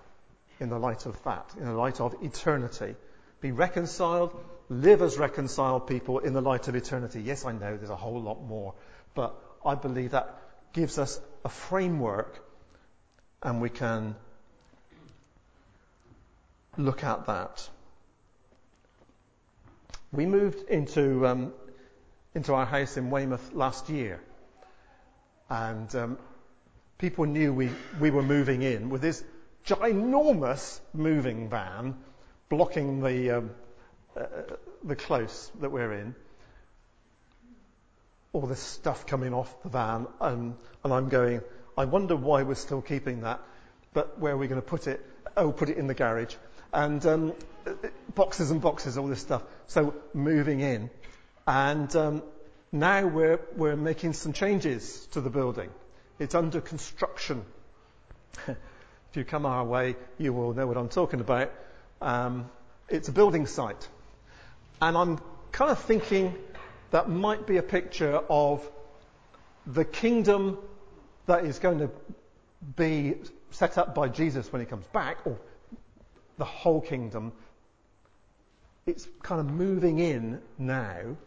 in 0.60 0.70
the 0.70 0.80
light 0.80 1.06
of 1.06 1.22
that, 1.24 1.54
in 1.58 1.66
the 1.66 1.74
light 1.74 2.00
of 2.00 2.16
eternity. 2.24 2.96
Be 3.42 3.52
reconciled, 3.52 4.36
live 4.70 5.02
as 5.02 5.18
reconciled 5.18 5.88
people 5.88 6.20
in 6.20 6.34
the 6.34 6.42
light 6.42 6.68
of 6.68 6.76
eternity. 6.76 7.22
Yes, 7.22 7.46
I 7.46 7.52
know 7.52 7.78
there's 7.78 7.90
a 7.90 7.96
whole 7.96 8.22
lot 8.22 8.42
more, 8.42 8.74
but 9.14 9.36
I 9.64 9.76
believe 9.76 10.12
that 10.12 10.36
gives 10.74 10.98
us 10.98 11.20
a 11.44 11.50
framework 11.50 12.44
and 13.44 13.62
we 13.62 13.70
can 13.70 14.16
look 16.78 17.04
at 17.04 17.28
that. 17.28 17.70
We 20.16 20.26
moved 20.26 20.70
into, 20.70 21.28
um, 21.28 21.54
into 22.34 22.54
our 22.54 22.66
house 22.66 22.96
in 22.96 23.10
Weymouth 23.10 23.52
last 23.54 23.90
year. 23.90 24.22
And 25.50 25.94
um, 25.94 26.18
people 26.98 27.26
knew 27.26 27.52
we, 27.52 27.70
we 28.00 28.12
were 28.12 28.24
moving 28.24 28.62
in 28.62 28.90
with 28.90 29.02
this 29.02 29.24
ginormous 29.66 30.80
moving 30.94 31.50
van 31.50 31.98
blocking 32.48 33.04
the, 33.04 33.32
um, 33.32 33.52
uh, 34.16 34.26
the 34.86 34.96
close 34.96 35.52
that 35.60 35.70
we're 35.70 35.92
in. 35.92 36.16
All 38.32 38.48
this 38.48 38.62
stuff 38.62 39.06
coming 39.06 39.34
off 39.34 39.64
the 39.64 39.70
van, 39.70 40.08
um, 40.22 40.56
and 40.86 40.94
I'm 40.94 41.10
going, 41.10 41.42
I 41.78 41.84
wonder 41.84 42.16
why 42.16 42.44
we're 42.44 42.56
still 42.56 42.82
keeping 42.82 43.22
that, 43.22 43.42
but 43.94 44.18
where 44.18 44.34
are 44.34 44.38
we 44.38 44.48
going 44.48 44.62
to 44.62 44.68
put 44.68 44.88
it? 44.88 45.06
Oh, 45.36 45.52
put 45.52 45.70
it 45.70 45.78
in 45.78 45.88
the 45.88 45.94
garage. 45.94 46.36
And 46.76 47.06
um, 47.06 47.34
boxes 48.14 48.52
and 48.52 48.60
boxes, 48.60 48.98
all 48.98 49.08
this 49.08 49.22
stuff. 49.22 49.44
So 49.68 49.96
moving 50.14 50.60
in. 50.60 50.90
And 51.48 51.96
um, 51.96 52.24
now 52.70 53.08
we're, 53.08 53.40
we're 53.56 53.78
making 53.78 54.12
some 54.12 54.34
changes 54.34 55.08
to 55.12 55.22
the 55.22 55.30
building. 55.30 55.70
It's 56.20 56.36
under 56.36 56.60
construction. 56.60 57.46
if 58.48 58.58
you 59.14 59.24
come 59.24 59.46
our 59.46 59.64
way, 59.64 59.96
you 60.18 60.34
will 60.34 60.54
know 60.54 60.68
what 60.68 60.76
I'm 60.76 60.90
talking 60.90 61.22
about. 61.22 61.50
Um, 62.02 62.50
it's 62.90 63.08
a 63.08 63.14
building 63.14 63.48
site. 63.48 63.88
And 64.82 64.98
I'm 64.98 65.20
kind 65.54 65.72
of 65.72 65.80
thinking 65.80 66.36
that 66.92 67.10
might 67.10 67.48
be 67.48 67.56
a 67.56 67.64
picture 67.64 68.22
of 68.30 68.70
the 69.66 69.86
kingdom 69.86 70.58
that 71.26 71.46
is 71.46 71.60
going 71.60 71.80
to 71.80 71.90
be 72.76 73.16
set 73.52 73.78
up 73.78 73.96
by 73.96 74.10
Jesus 74.10 74.52
when 74.52 74.62
he 74.62 74.66
comes 74.66 74.86
back, 74.88 75.26
or 75.26 75.38
the 76.38 76.46
whole 76.46 76.82
kingdom. 76.82 77.32
It's 78.86 79.08
kind 79.24 79.42
of 79.42 79.48
moving 79.48 80.00
in 80.00 80.42
now, 80.58 81.18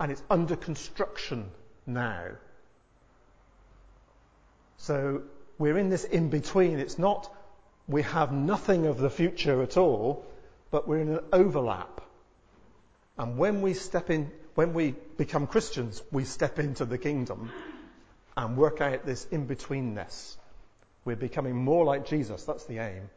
and 0.00 0.12
it's 0.12 0.22
under 0.28 0.56
construction 0.56 1.50
now. 1.86 2.30
So 4.78 5.22
we're 5.58 5.78
in 5.78 5.88
this 5.88 6.04
in 6.04 6.30
between. 6.30 6.78
It's 6.78 6.98
not 6.98 7.30
we 7.86 8.02
have 8.02 8.32
nothing 8.32 8.86
of 8.86 8.98
the 8.98 9.10
future 9.10 9.62
at 9.62 9.76
all, 9.76 10.24
but 10.70 10.88
we're 10.88 11.00
in 11.00 11.10
an 11.10 11.24
overlap. 11.32 12.00
And 13.18 13.36
when 13.36 13.60
we 13.60 13.74
step 13.74 14.10
in, 14.10 14.30
when 14.54 14.72
we 14.72 14.94
become 15.16 15.46
Christians, 15.46 16.02
we 16.10 16.24
step 16.24 16.58
into 16.58 16.84
the 16.84 16.98
kingdom 16.98 17.50
and 18.36 18.56
work 18.56 18.80
out 18.80 19.04
this 19.04 19.26
in 19.26 19.46
betweenness. 19.46 20.36
We're 21.04 21.16
becoming 21.16 21.56
more 21.56 21.84
like 21.84 22.06
Jesus. 22.06 22.44
That's 22.44 22.64
the 22.64 22.78
aim. 22.78 23.10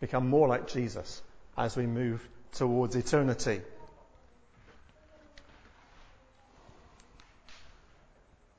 Become 0.00 0.28
more 0.28 0.48
like 0.48 0.68
Jesus 0.68 1.22
as 1.56 1.76
we 1.76 1.86
move 1.86 2.26
towards 2.52 2.94
eternity. 2.96 3.60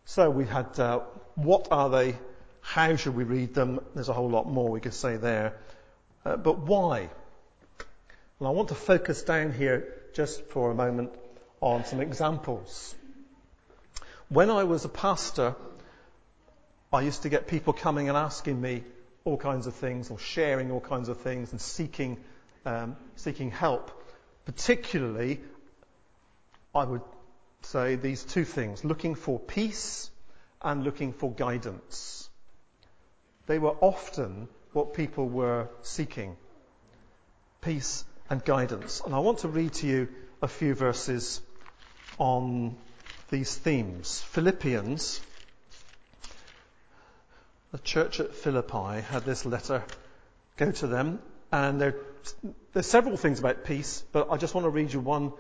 So 0.06 0.30
we 0.30 0.46
had 0.46 0.80
uh, 0.80 1.00
what 1.36 1.68
are 1.72 1.90
they 1.90 2.16
how 2.62 2.96
should 2.96 3.16
we 3.16 3.24
read 3.24 3.54
them? 3.54 3.80
There's 3.96 4.10
a 4.10 4.14
whole 4.14 4.30
lot 4.30 4.48
more 4.48 4.70
we 4.70 4.80
could 4.80 4.94
say 4.94 5.18
there. 5.18 5.56
Uh, 6.26 6.36
but 6.38 6.60
why? 6.60 7.10
And 8.40 8.48
I 8.48 8.52
want 8.52 8.70
to 8.70 8.76
focus 8.76 9.24
down 9.24 9.54
here 9.54 9.94
just 10.14 10.44
for 10.50 10.72
a 10.72 10.76
moment 10.76 11.12
on 11.62 11.86
some 11.86 12.00
examples. 12.00 12.96
When 14.30 14.50
I 14.50 14.66
was 14.66 14.86
a 14.86 14.90
pastor, 14.90 15.56
I 16.94 17.02
used 17.02 17.24
to 17.24 17.30
get 17.30 17.48
people 17.48 17.74
coming 17.74 18.08
and 18.08 18.18
asking 18.18 18.62
me 18.62 18.84
all 19.26 19.38
kinds 19.38 19.68
of 19.68 19.76
things, 19.76 20.10
or 20.12 20.20
sharing 20.20 20.72
all 20.72 20.80
kinds 20.82 21.10
of 21.10 21.20
things, 21.22 21.52
and 21.52 21.62
seeking 21.62 22.18
um, 22.66 22.96
seeking 23.16 23.52
help. 23.52 23.92
Particularly, 24.46 25.42
I 26.74 26.84
would 26.84 27.02
say 27.62 27.96
these 27.96 28.24
two 28.24 28.46
things: 28.46 28.84
looking 28.84 29.16
for 29.16 29.40
peace 29.40 30.10
and 30.62 30.84
looking 30.84 31.14
for 31.14 31.32
guidance. 31.32 32.30
They 33.48 33.60
were 33.60 33.76
often 33.82 34.48
what 34.74 34.94
people 34.94 35.28
were 35.28 35.68
seeking 35.82 36.38
peace 37.62 38.06
and 38.30 38.44
guidance. 38.44 39.02
And 39.04 39.16
I 39.16 39.20
want 39.20 39.40
to 39.40 39.48
read 39.48 39.74
to 39.76 39.88
you 39.88 40.10
a 40.42 40.48
few 40.48 40.76
verses 40.76 41.42
on 42.18 42.76
these 43.30 43.56
themes. 43.56 44.22
Philippians, 44.22 45.22
the 47.72 47.78
church 47.80 48.20
at 48.20 48.36
Philippi 48.36 49.02
had 49.02 49.26
this 49.26 49.46
letter 49.46 49.84
go 50.58 50.72
to 50.72 50.88
them. 50.88 51.20
And 51.52 51.82
there, 51.82 51.96
there's 52.74 52.88
several 52.88 53.18
things 53.18 53.40
about 53.40 53.64
peace, 53.64 54.04
but 54.12 54.32
I 54.32 54.38
just 54.38 54.54
want 54.54 54.66
to 54.66 54.70
read 54.70 54.94
you 54.94 55.00
one 55.00 55.34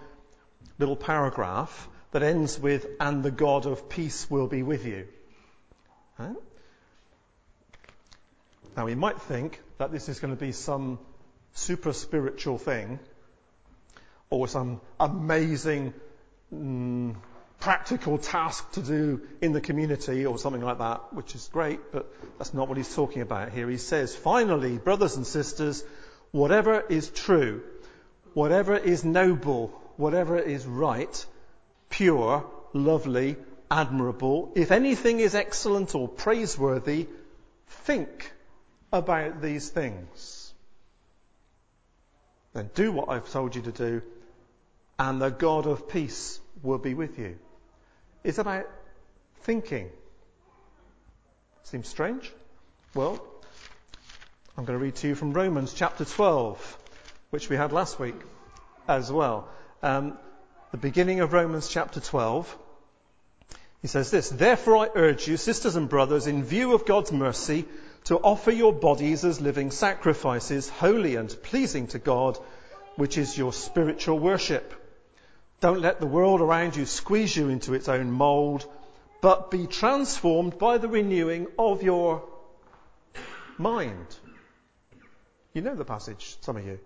little 0.78 0.96
paragraph 0.96 1.88
that 2.12 2.24
ends 2.24 2.60
with, 2.60 2.88
and 3.00 3.22
the 3.22 3.32
God 3.32 3.66
of 3.66 3.90
peace 3.90 4.30
will 4.30 4.48
be 4.48 4.64
with 4.64 4.86
you. 4.86 5.08
Now, 8.76 8.86
we 8.86 8.96
might 8.96 9.22
think 9.22 9.62
that 9.78 9.92
this 9.92 10.10
is 10.10 10.20
going 10.20 10.36
to 10.36 10.40
be 10.40 10.52
some 10.52 11.00
super 11.54 11.94
spiritual 11.94 12.58
thing 12.58 13.00
or 14.30 14.48
some 14.48 14.82
amazing 15.00 15.94
mm, 16.54 17.16
practical 17.60 18.18
task 18.18 18.72
to 18.72 18.82
do 18.82 19.22
in 19.42 19.52
the 19.52 19.62
community 19.62 20.26
or 20.26 20.38
something 20.38 20.62
like 20.62 20.78
that, 20.78 21.14
which 21.14 21.36
is 21.36 21.50
great, 21.52 21.92
but 21.92 22.12
that's 22.38 22.54
not 22.54 22.68
what 22.70 22.78
he's 22.78 22.94
talking 22.94 23.22
about 23.22 23.52
here. 23.52 23.70
He 23.70 23.78
says, 23.78 24.16
finally, 24.16 24.78
brothers 24.78 25.18
and 25.18 25.28
sisters, 25.28 25.84
whatever 26.32 26.80
is 26.80 27.10
true, 27.10 27.64
whatever 28.34 28.78
is 28.78 29.04
noble, 29.04 29.68
whatever 29.98 30.38
is 30.38 30.66
right, 30.66 31.26
pure, 31.90 32.46
lovely, 32.72 33.36
admirable, 33.70 34.54
if 34.56 34.72
anything 34.72 35.20
is 35.20 35.36
excellent 35.36 35.96
or 35.96 36.08
praiseworthy, 36.08 37.08
think 37.68 38.32
about 38.94 39.42
these 39.42 39.70
things. 39.70 40.54
Then 42.54 42.70
do 42.74 42.92
what 42.92 43.10
I've 43.10 43.30
told 43.30 43.56
you 43.56 43.64
to 43.64 43.72
do, 43.72 44.02
and 44.98 45.22
the 45.22 45.30
God 45.30 45.68
of 45.68 45.90
peace 45.90 46.40
will 46.64 46.80
be 46.80 46.94
with 46.94 47.20
you. 47.20 47.38
It's 48.24 48.38
about 48.38 48.68
thinking. 49.44 49.90
Seems 51.64 51.88
strange? 51.88 52.32
Well, 52.94 53.24
I'm 54.58 54.66
going 54.66 54.78
to 54.78 54.84
read 54.84 54.96
to 54.96 55.08
you 55.08 55.16
from 55.16 55.32
Romans 55.32 55.74
chapter 55.74 56.04
12, 56.04 56.78
which 57.30 57.50
we 57.50 57.56
had 57.56 57.72
last 57.72 58.00
week 58.00 58.16
as 58.88 59.12
well. 59.12 59.48
Um, 59.82 60.18
the 60.72 60.78
beginning 60.78 61.22
of 61.22 61.32
Romans 61.32 61.70
chapter 61.70 62.00
12. 62.02 62.58
He 63.82 63.88
says 63.88 64.12
this, 64.12 64.30
Therefore 64.30 64.78
I 64.78 64.90
urge 64.96 65.28
you, 65.28 65.38
sisters 65.38 65.78
and 65.78 65.88
brothers, 65.88 66.28
in 66.28 66.44
view 66.44 66.74
of 66.74 66.86
God's 66.86 67.14
mercy, 67.14 67.66
to 68.06 68.18
offer 68.18 68.52
your 68.52 68.74
bodies 68.74 69.24
as 69.24 69.40
living 69.40 69.72
sacrifices, 69.72 70.68
holy 70.68 71.16
and 71.16 71.30
pleasing 71.44 71.88
to 71.88 72.00
God, 72.00 72.38
which 72.98 73.18
is 73.18 73.38
your 73.38 73.54
spiritual 73.54 74.20
worship. 74.20 74.74
Don't 75.60 75.82
let 75.82 76.00
the 76.00 76.08
world 76.08 76.42
around 76.42 76.76
you 76.76 76.86
squeeze 76.86 77.36
you 77.36 77.50
into 77.50 77.74
its 77.74 77.90
own 77.90 78.12
mold, 78.12 78.66
but 79.22 79.52
be 79.52 79.68
transformed 79.68 80.58
by 80.58 80.78
the 80.78 80.88
renewing 80.88 81.48
of 81.58 81.84
your 81.84 82.24
mind. 83.58 84.16
You 85.54 85.62
know 85.62 85.76
the 85.76 85.84
passage, 85.86 86.38
some 86.42 86.56
of 86.56 86.66
you. 86.66 86.80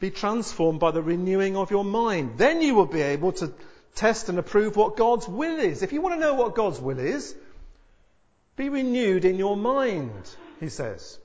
Be 0.00 0.10
transformed 0.10 0.80
by 0.80 0.92
the 0.92 1.02
renewing 1.02 1.56
of 1.56 1.70
your 1.70 1.84
mind. 1.84 2.38
Then 2.38 2.62
you 2.62 2.74
will 2.74 2.86
be 2.86 3.02
able 3.02 3.32
to 3.32 3.52
test 3.94 4.28
and 4.28 4.38
approve 4.38 4.76
what 4.76 4.96
God's 4.96 5.28
will 5.28 5.58
is. 5.58 5.82
If 5.82 5.92
you 5.92 6.00
want 6.00 6.14
to 6.14 6.20
know 6.20 6.34
what 6.34 6.54
God's 6.54 6.80
will 6.80 6.98
is, 6.98 7.34
be 8.56 8.68
renewed 8.70 9.24
in 9.24 9.36
your 9.36 9.56
mind, 9.56 10.30
he 10.60 10.68
says. 10.68 11.18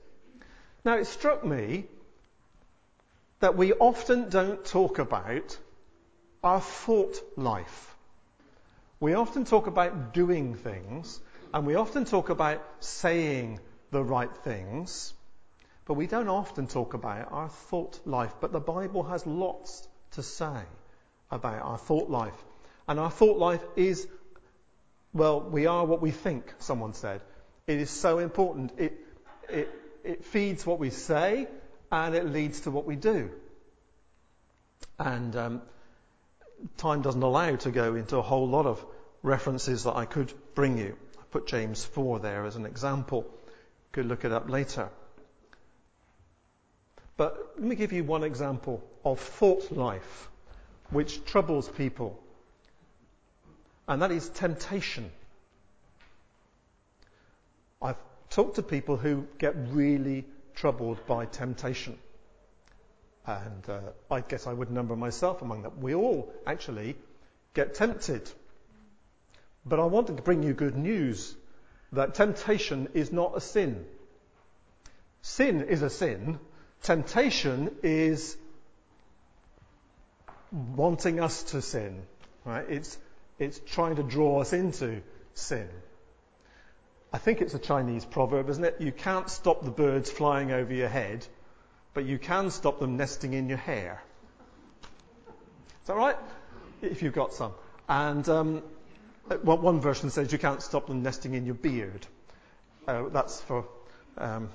Now 0.84 0.98
it 0.98 1.06
struck 1.06 1.44
me 1.44 1.86
that 3.40 3.56
we 3.56 3.72
often 3.72 4.28
don't 4.28 4.64
talk 4.64 4.98
about 4.98 5.58
our 6.42 6.60
thought 6.60 7.20
life. 7.36 7.96
We 8.98 9.14
often 9.14 9.44
talk 9.44 9.66
about 9.66 10.14
doing 10.14 10.54
things, 10.54 11.20
and 11.52 11.66
we 11.66 11.74
often 11.74 12.04
talk 12.04 12.30
about 12.30 12.62
saying 12.80 13.60
the 13.90 14.02
right 14.02 14.34
things, 14.44 15.12
but 15.86 15.94
we 15.94 16.06
don't 16.06 16.28
often 16.28 16.66
talk 16.66 16.94
about 16.94 17.32
our 17.32 17.48
thought 17.48 17.98
life. 18.04 18.34
But 18.40 18.52
the 18.52 18.60
Bible 18.60 19.02
has 19.04 19.26
lots 19.26 19.88
to 20.12 20.22
say 20.22 20.62
about 21.30 21.62
our 21.62 21.78
thought 21.78 22.10
life. 22.10 22.44
And 22.86 23.00
our 23.00 23.10
thought 23.10 23.38
life 23.38 23.62
is, 23.76 24.06
well, 25.12 25.40
we 25.40 25.66
are 25.66 25.84
what 25.84 26.00
we 26.00 26.10
think, 26.10 26.52
someone 26.58 26.94
said. 26.94 27.20
It 27.66 27.78
is 27.78 27.90
so 27.90 28.18
important. 28.18 28.72
It, 28.78 28.98
it, 29.48 29.68
it 30.04 30.24
feeds 30.24 30.66
what 30.66 30.78
we 30.78 30.90
say, 30.90 31.48
and 31.90 32.14
it 32.14 32.26
leads 32.26 32.60
to 32.62 32.70
what 32.70 32.84
we 32.84 32.96
do. 32.96 33.30
And 34.98 35.34
um, 35.36 35.62
time 36.76 37.02
doesn't 37.02 37.22
allow 37.22 37.56
to 37.56 37.70
go 37.70 37.94
into 37.94 38.16
a 38.16 38.22
whole 38.22 38.48
lot 38.48 38.66
of 38.66 38.84
references 39.22 39.84
that 39.84 39.96
I 39.96 40.04
could 40.04 40.32
bring 40.54 40.78
you. 40.78 40.96
I 41.18 41.22
put 41.30 41.46
James 41.46 41.84
4 41.84 42.20
there 42.20 42.44
as 42.44 42.56
an 42.56 42.66
example. 42.66 43.26
Could 43.92 44.06
look 44.06 44.24
it 44.24 44.32
up 44.32 44.48
later. 44.48 44.88
But 47.16 47.54
let 47.56 47.64
me 47.64 47.76
give 47.76 47.92
you 47.92 48.04
one 48.04 48.24
example 48.24 48.82
of 49.04 49.20
thought 49.20 49.70
life 49.72 50.28
which 50.90 51.24
troubles 51.24 51.68
people. 51.68 52.18
And 53.86 54.02
that 54.02 54.10
is 54.10 54.28
temptation. 54.28 55.10
I've 57.82 57.98
talked 58.30 58.56
to 58.56 58.62
people 58.62 58.96
who 58.96 59.26
get 59.38 59.54
really 59.56 60.24
troubled 60.54 61.06
by 61.06 61.26
temptation. 61.26 61.98
And 63.26 63.68
uh, 63.68 63.80
I 64.10 64.20
guess 64.20 64.46
I 64.46 64.52
would 64.52 64.70
number 64.70 64.96
myself 64.96 65.42
among 65.42 65.62
them. 65.62 65.80
We 65.80 65.94
all 65.94 66.32
actually 66.46 66.96
get 67.54 67.74
tempted. 67.74 68.30
But 69.64 69.78
I 69.78 69.84
wanted 69.84 70.16
to 70.16 70.22
bring 70.22 70.42
you 70.42 70.54
good 70.54 70.76
news 70.76 71.36
that 71.92 72.14
temptation 72.14 72.88
is 72.94 73.12
not 73.12 73.36
a 73.36 73.40
sin. 73.40 73.84
Sin 75.22 75.62
is 75.62 75.82
a 75.82 75.90
sin. 75.90 76.38
Temptation 76.82 77.70
is 77.82 78.36
wanting 80.50 81.20
us 81.20 81.42
to 81.44 81.62
sin. 81.62 82.02
Right? 82.44 82.64
It's, 82.68 82.98
it's 83.38 83.60
trying 83.66 83.96
to 83.96 84.02
draw 84.02 84.40
us 84.40 84.52
into 84.52 85.02
sin. 85.34 85.68
I 87.12 87.18
think 87.18 87.40
it's 87.40 87.54
a 87.54 87.58
Chinese 87.58 88.04
proverb, 88.04 88.48
isn't 88.48 88.64
it? 88.64 88.76
You 88.80 88.92
can't 88.92 89.28
stop 89.28 89.64
the 89.64 89.70
birds 89.70 90.10
flying 90.10 90.52
over 90.52 90.72
your 90.72 90.88
head, 90.88 91.26
but 91.94 92.04
you 92.04 92.18
can 92.18 92.50
stop 92.50 92.80
them 92.80 92.96
nesting 92.96 93.32
in 93.32 93.48
your 93.48 93.58
hair. 93.58 94.02
Is 94.82 95.86
that 95.86 95.96
right? 95.96 96.16
If 96.82 97.02
you've 97.02 97.14
got 97.14 97.32
some. 97.32 97.52
And 97.88 98.28
um, 98.28 98.62
well, 99.42 99.58
one 99.58 99.80
version 99.80 100.10
says 100.10 100.32
you 100.32 100.38
can't 100.38 100.62
stop 100.62 100.86
them 100.86 101.02
nesting 101.02 101.34
in 101.34 101.46
your 101.46 101.54
beard. 101.54 102.06
Uh, 102.86 103.08
that's 103.08 103.40
for 103.40 103.66
um, 104.16 104.50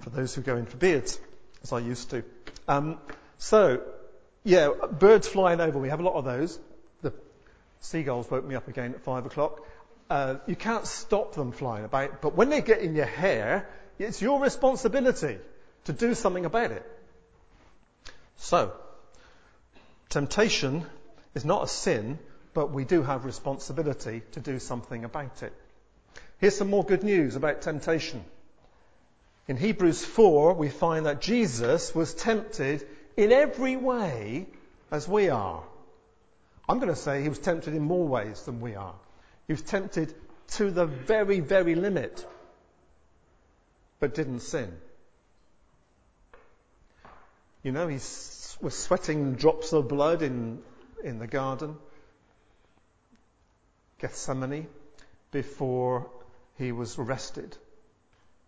for 0.00 0.10
those 0.10 0.34
who 0.34 0.42
go 0.42 0.56
in 0.56 0.66
for 0.66 0.76
beards, 0.76 1.18
as 1.62 1.72
I 1.72 1.78
used 1.80 2.10
to. 2.10 2.24
Um, 2.68 2.98
so, 3.38 3.82
yeah, 4.44 4.70
birds 4.98 5.28
flying 5.28 5.60
over. 5.60 5.78
We 5.78 5.88
have 5.88 6.00
a 6.00 6.02
lot 6.02 6.14
of 6.14 6.24
those. 6.24 6.58
The 7.02 7.12
seagulls 7.80 8.30
woke 8.30 8.44
me 8.44 8.54
up 8.54 8.68
again 8.68 8.94
at 8.94 9.02
five 9.02 9.26
o'clock. 9.26 9.66
Uh, 10.08 10.36
you 10.46 10.56
can't 10.56 10.86
stop 10.86 11.34
them 11.34 11.52
flying 11.52 11.84
about, 11.84 12.20
but 12.20 12.34
when 12.34 12.48
they 12.48 12.62
get 12.62 12.80
in 12.80 12.96
your 12.96 13.06
hair, 13.06 13.68
it's 13.98 14.20
your 14.20 14.40
responsibility 14.40 15.38
to 15.84 15.92
do 15.92 16.14
something 16.14 16.44
about 16.44 16.70
it. 16.70 16.84
So, 18.36 18.72
temptation 20.08 20.84
is 21.34 21.44
not 21.44 21.64
a 21.64 21.68
sin, 21.68 22.18
but 22.54 22.70
we 22.70 22.84
do 22.84 23.02
have 23.02 23.24
responsibility 23.24 24.22
to 24.32 24.40
do 24.40 24.58
something 24.58 25.04
about 25.04 25.42
it. 25.42 25.52
Here's 26.38 26.56
some 26.56 26.70
more 26.70 26.84
good 26.84 27.04
news 27.04 27.36
about 27.36 27.62
temptation. 27.62 28.24
In 29.46 29.56
Hebrews 29.56 30.04
4, 30.04 30.54
we 30.54 30.68
find 30.68 31.06
that 31.06 31.20
Jesus 31.20 31.94
was 31.94 32.14
tempted 32.14 32.86
in 33.16 33.32
every 33.32 33.76
way 33.76 34.46
as 34.90 35.06
we 35.08 35.28
are. 35.28 35.62
I'm 36.68 36.78
going 36.78 36.88
to 36.88 36.96
say 36.96 37.22
he 37.22 37.28
was 37.28 37.38
tempted 37.38 37.74
in 37.74 37.82
more 37.82 38.06
ways 38.06 38.42
than 38.42 38.60
we 38.60 38.74
are. 38.74 38.94
He 39.46 39.52
was 39.52 39.62
tempted 39.62 40.14
to 40.52 40.70
the 40.70 40.86
very, 40.86 41.40
very 41.40 41.74
limit, 41.74 42.24
but 43.98 44.14
didn't 44.14 44.40
sin. 44.40 44.72
You 47.62 47.72
know, 47.72 47.88
he 47.88 47.94
was 47.94 48.76
sweating 48.76 49.34
drops 49.34 49.72
of 49.72 49.88
blood 49.88 50.22
in, 50.22 50.62
in 51.04 51.18
the 51.18 51.26
garden, 51.26 51.76
Gethsemane, 53.98 54.66
before 55.30 56.10
he 56.56 56.72
was 56.72 56.98
arrested. 56.98 57.56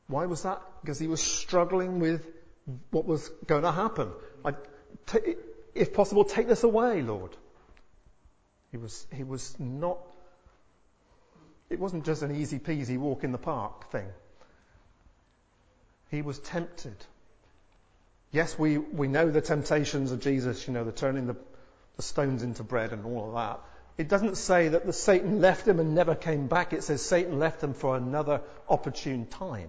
Why 0.06 0.26
was 0.26 0.42
that? 0.42 0.62
Because 0.80 0.98
he 0.98 1.08
was 1.08 1.22
struggling 1.22 2.00
with 2.00 2.26
what 2.90 3.06
was 3.06 3.28
going 3.46 3.62
to 3.62 3.72
happen. 3.72 4.10
if 5.74 5.92
possible, 5.92 6.24
take 6.24 6.48
this 6.48 6.62
away, 6.62 7.02
Lord. 7.02 7.36
He 8.70 8.78
was, 8.78 9.06
he 9.14 9.24
was 9.24 9.54
not, 9.58 9.98
it 11.68 11.78
wasn't 11.78 12.06
just 12.06 12.22
an 12.22 12.34
easy 12.34 12.58
peasy 12.58 12.98
walk 12.98 13.24
in 13.24 13.32
the 13.32 13.38
park 13.38 13.90
thing. 13.90 14.08
He 16.10 16.22
was 16.22 16.38
tempted. 16.38 16.96
Yes, 18.32 18.58
we, 18.58 18.78
we 18.78 19.08
know 19.08 19.30
the 19.30 19.42
temptations 19.42 20.10
of 20.10 20.20
Jesus, 20.20 20.66
you 20.66 20.72
know, 20.72 20.84
the 20.84 20.92
turning 20.92 21.26
the, 21.26 21.36
the 21.96 22.02
stones 22.02 22.42
into 22.42 22.62
bread 22.62 22.92
and 22.92 23.04
all 23.04 23.28
of 23.28 23.34
that. 23.34 23.60
It 23.98 24.08
doesn't 24.08 24.36
say 24.36 24.68
that 24.68 24.86
the 24.86 24.92
Satan 24.94 25.42
left 25.42 25.68
him 25.68 25.78
and 25.78 25.94
never 25.94 26.14
came 26.14 26.46
back. 26.46 26.72
It 26.72 26.82
says 26.82 27.02
Satan 27.02 27.38
left 27.38 27.62
him 27.62 27.74
for 27.74 27.94
another 27.94 28.40
opportune 28.68 29.26
time. 29.26 29.68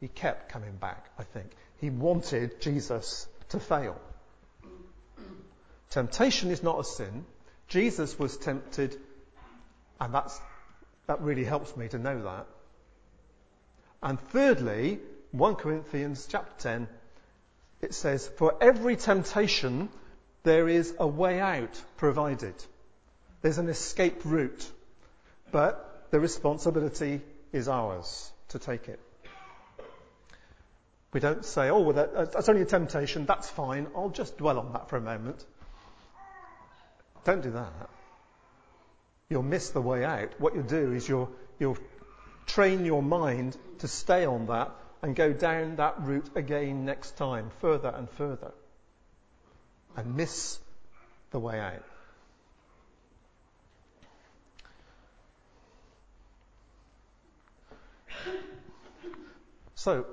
He 0.00 0.06
kept 0.06 0.48
coming 0.48 0.76
back, 0.76 1.10
I 1.18 1.24
think. 1.24 1.50
He 1.80 1.90
wanted 1.90 2.60
Jesus 2.60 3.26
to 3.48 3.58
fail. 3.58 4.00
Temptation 5.90 6.50
is 6.50 6.62
not 6.62 6.78
a 6.78 6.84
sin. 6.84 7.24
Jesus 7.68 8.16
was 8.16 8.36
tempted, 8.36 8.96
and 10.00 10.14
that's, 10.14 10.40
that 11.08 11.20
really 11.20 11.44
helps 11.44 11.76
me 11.76 11.88
to 11.88 11.98
know 11.98 12.22
that. 12.22 12.46
And 14.02 14.20
thirdly, 14.28 15.00
1 15.32 15.56
Corinthians 15.56 16.28
chapter 16.30 16.52
10, 16.62 16.88
it 17.80 17.94
says, 17.94 18.26
For 18.26 18.56
every 18.60 18.96
temptation, 18.96 19.88
there 20.42 20.68
is 20.68 20.94
a 20.98 21.06
way 21.06 21.40
out 21.40 21.82
provided. 21.96 22.54
There's 23.42 23.58
an 23.58 23.68
escape 23.68 24.24
route. 24.24 24.70
But 25.52 26.08
the 26.10 26.20
responsibility 26.20 27.20
is 27.52 27.68
ours 27.68 28.30
to 28.48 28.58
take 28.58 28.88
it. 28.88 29.00
We 31.12 31.20
don't 31.20 31.44
say, 31.44 31.70
oh, 31.70 31.80
well, 31.80 31.94
that, 31.94 32.14
uh, 32.14 32.24
that's 32.26 32.48
only 32.48 32.62
a 32.62 32.66
temptation, 32.66 33.26
that's 33.26 33.48
fine, 33.48 33.86
I'll 33.96 34.10
just 34.10 34.36
dwell 34.36 34.58
on 34.58 34.72
that 34.74 34.90
for 34.90 34.96
a 34.96 35.00
moment. 35.00 35.44
Don't 37.24 37.42
do 37.42 37.52
that. 37.52 37.90
You'll 39.28 39.42
miss 39.42 39.70
the 39.70 39.80
way 39.80 40.04
out. 40.04 40.38
What 40.38 40.54
you'll 40.54 40.64
do 40.64 40.92
is 40.92 41.08
you'll, 41.08 41.32
you'll 41.58 41.78
train 42.46 42.84
your 42.84 43.02
mind 43.02 43.56
to 43.78 43.88
stay 43.88 44.26
on 44.26 44.46
that 44.46 44.70
and 45.02 45.14
go 45.14 45.32
down 45.32 45.76
that 45.76 46.00
route 46.02 46.30
again 46.34 46.84
next 46.84 47.16
time, 47.16 47.50
further 47.60 47.88
and 47.88 48.10
further, 48.10 48.52
and 49.96 50.16
miss 50.16 50.58
the 51.30 51.38
way 51.38 51.60
out. 51.60 51.82
So, 59.74 60.06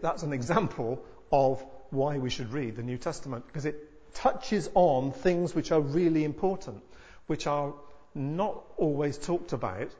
that's 0.00 0.22
an 0.22 0.32
example 0.32 1.04
of 1.30 1.62
why 1.90 2.18
we 2.18 2.30
should 2.30 2.52
read 2.52 2.76
the 2.76 2.82
New 2.82 2.96
Testament, 2.96 3.46
because 3.46 3.66
it 3.66 4.14
touches 4.14 4.70
on 4.74 5.12
things 5.12 5.54
which 5.54 5.70
are 5.70 5.80
really 5.80 6.24
important, 6.24 6.82
which 7.26 7.46
are 7.46 7.74
not 8.14 8.64
always 8.78 9.18
talked 9.18 9.52
about 9.52 9.90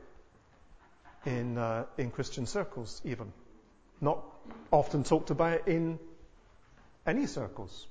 in, 1.25 1.57
uh, 1.57 1.85
in 1.97 2.09
Christian 2.09 2.47
circles, 2.47 3.01
even. 3.05 3.31
Not 3.99 4.23
often 4.71 5.03
talked 5.03 5.29
about 5.29 5.67
in 5.67 5.99
any 7.05 7.25
circles. 7.25 7.87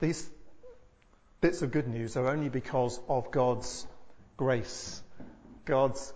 These 0.00 0.28
bits 1.40 1.62
of 1.62 1.72
good 1.72 1.88
news 1.88 2.16
are 2.16 2.28
only 2.28 2.48
because 2.48 3.00
of 3.08 3.32
God's 3.32 3.86
grace, 4.36 5.02
God's 5.64 6.12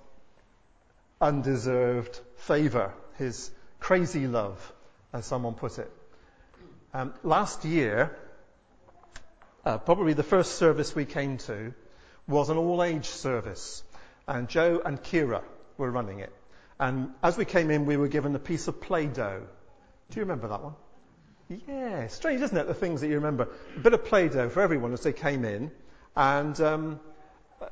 undeserved 1.21 2.21
favour, 2.37 2.95
His 3.19 3.51
crazy 3.81 4.29
love, 4.29 4.73
as 5.13 5.27
someone 5.27 5.55
put 5.55 5.79
it. 5.79 5.91
Um, 6.95 7.15
last 7.25 7.65
year, 7.65 8.17
uh, 9.65 9.79
probably 9.79 10.13
the 10.13 10.23
first 10.23 10.57
service 10.57 10.95
we 10.95 11.05
came 11.05 11.39
to 11.39 11.75
was 12.27 12.51
an 12.51 12.57
all 12.57 12.83
age 12.83 13.07
service, 13.07 13.83
and 14.27 14.49
Joe 14.49 14.81
and 14.85 15.03
Kira 15.03 15.43
were 15.77 15.91
running 15.91 16.21
it. 16.21 16.33
And 16.79 17.11
as 17.23 17.37
we 17.37 17.45
came 17.45 17.71
in, 17.71 17.87
we 17.87 17.97
were 17.97 18.09
given 18.09 18.35
a 18.35 18.39
piece 18.39 18.69
of 18.69 18.81
Play 18.81 19.07
Doh. 19.07 19.43
Do 20.11 20.17
you 20.17 20.23
remember 20.23 20.49
that 20.49 20.63
one? 20.63 20.75
Yeah, 21.69 22.07
strange, 22.09 22.41
isn't 22.41 22.57
it? 22.57 22.67
The 22.67 22.75
things 22.75 23.01
that 23.01 23.09
you 23.09 23.17
remember. 23.17 23.49
A 23.77 23.81
bit 23.81 23.93
of 23.93 24.05
Play 24.05 24.29
Doh 24.29 24.49
for 24.49 24.61
everyone 24.61 24.93
as 24.93 25.03
they 25.03 25.13
came 25.13 25.45
in. 25.45 25.71
And 26.17 26.61
um, 26.61 27.01
uh, 27.61 27.67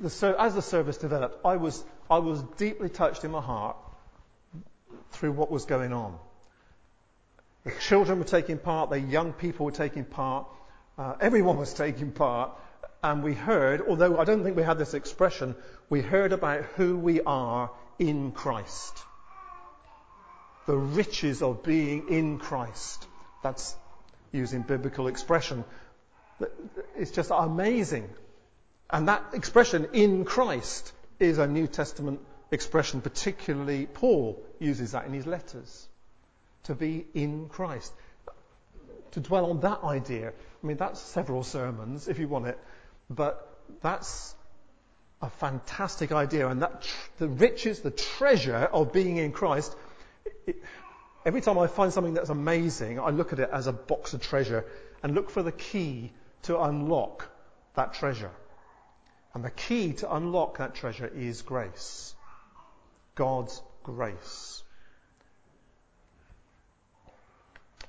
the, 0.00 0.36
as 0.38 0.54
the 0.54 0.62
service 0.62 0.96
developed, 0.96 1.44
I 1.44 1.56
was, 1.56 1.84
I 2.10 2.18
was 2.18 2.42
deeply 2.56 2.88
touched 2.88 3.24
in 3.24 3.30
my 3.30 3.40
heart 3.40 3.76
through 5.12 5.32
what 5.32 5.50
was 5.50 5.64
going 5.64 5.92
on. 5.92 6.18
The 7.64 7.72
children 7.80 8.18
were 8.18 8.24
taking 8.24 8.58
part, 8.58 8.90
the 8.90 8.98
young 8.98 9.32
people 9.32 9.66
were 9.66 9.72
taking 9.72 10.04
part, 10.04 10.46
uh, 10.98 11.14
everyone 11.20 11.58
was 11.58 11.72
taking 11.72 12.10
part, 12.10 12.50
and 13.02 13.22
we 13.22 13.34
heard, 13.34 13.82
although 13.88 14.18
I 14.18 14.24
don't 14.24 14.44
think 14.44 14.56
we 14.56 14.62
had 14.62 14.78
this 14.78 14.94
expression, 14.94 15.56
we 15.90 16.02
heard 16.02 16.32
about 16.32 16.62
who 16.76 16.96
we 16.96 17.20
are 17.22 17.70
in 17.98 18.32
Christ. 18.32 18.96
The 20.66 20.76
riches 20.76 21.42
of 21.42 21.64
being 21.64 22.08
in 22.08 22.38
Christ. 22.38 23.06
That's 23.42 23.74
using 24.30 24.62
biblical 24.62 25.08
expression. 25.08 25.64
It's 26.96 27.10
just 27.10 27.30
amazing. 27.32 28.08
And 28.88 29.08
that 29.08 29.24
expression, 29.32 29.88
in 29.92 30.24
Christ, 30.24 30.92
is 31.18 31.38
a 31.38 31.46
New 31.46 31.66
Testament 31.66 32.20
expression, 32.52 33.00
particularly 33.00 33.86
Paul 33.86 34.40
uses 34.60 34.92
that 34.92 35.06
in 35.06 35.12
his 35.12 35.26
letters. 35.26 35.88
To 36.64 36.74
be 36.76 37.04
in 37.14 37.48
Christ. 37.48 37.92
To 39.12 39.20
dwell 39.20 39.50
on 39.50 39.60
that 39.60 39.82
idea, 39.82 40.28
I 40.28 40.66
mean, 40.66 40.76
that's 40.76 41.00
several 41.00 41.42
sermons 41.42 42.06
if 42.06 42.20
you 42.20 42.28
want 42.28 42.46
it, 42.46 42.58
but 43.14 43.58
that's 43.80 44.34
a 45.20 45.30
fantastic 45.30 46.12
idea. 46.12 46.48
And 46.48 46.62
that 46.62 46.82
tr- 46.82 47.08
the 47.18 47.28
riches, 47.28 47.80
the 47.80 47.90
treasure 47.90 48.68
of 48.72 48.92
being 48.92 49.16
in 49.16 49.32
Christ, 49.32 49.74
it, 50.46 50.62
every 51.24 51.40
time 51.40 51.58
I 51.58 51.66
find 51.66 51.92
something 51.92 52.14
that's 52.14 52.30
amazing, 52.30 52.98
I 52.98 53.10
look 53.10 53.32
at 53.32 53.38
it 53.38 53.50
as 53.52 53.66
a 53.66 53.72
box 53.72 54.14
of 54.14 54.22
treasure 54.22 54.64
and 55.02 55.14
look 55.14 55.30
for 55.30 55.42
the 55.42 55.52
key 55.52 56.12
to 56.42 56.60
unlock 56.60 57.28
that 57.74 57.94
treasure. 57.94 58.30
And 59.34 59.44
the 59.44 59.50
key 59.50 59.94
to 59.94 60.14
unlock 60.14 60.58
that 60.58 60.74
treasure 60.74 61.10
is 61.14 61.42
grace. 61.42 62.14
God's 63.14 63.62
grace. 63.82 64.62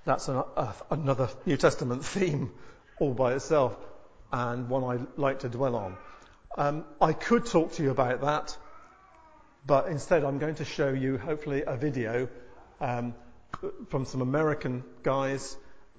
That's 0.06 0.28
an, 0.28 0.44
uh, 0.56 0.74
another 0.92 1.30
New 1.46 1.58
Testament 1.58 2.04
theme 2.14 2.52
all 3.00 3.14
by 3.14 3.34
itself 3.34 3.76
and 4.34 4.68
one 4.68 4.84
I 4.84 5.22
like 5.22 5.40
to 5.40 5.50
dwell 5.50 5.76
on. 5.76 5.96
Um, 6.58 6.86
I 7.00 7.14
could 7.14 7.46
talk 7.46 7.74
to 7.74 7.84
you 7.84 7.92
about 7.92 8.22
that, 8.22 8.58
but 9.66 9.88
instead 9.88 10.24
I'm 10.24 10.40
going 10.40 10.56
to 10.56 10.66
show 10.66 10.90
you 10.90 11.18
hopefully 11.18 11.64
a 11.66 11.78
video 11.78 12.28
um, 12.82 13.14
from 13.90 14.06
some 14.06 14.22
American 14.22 14.84
guys 15.04 15.56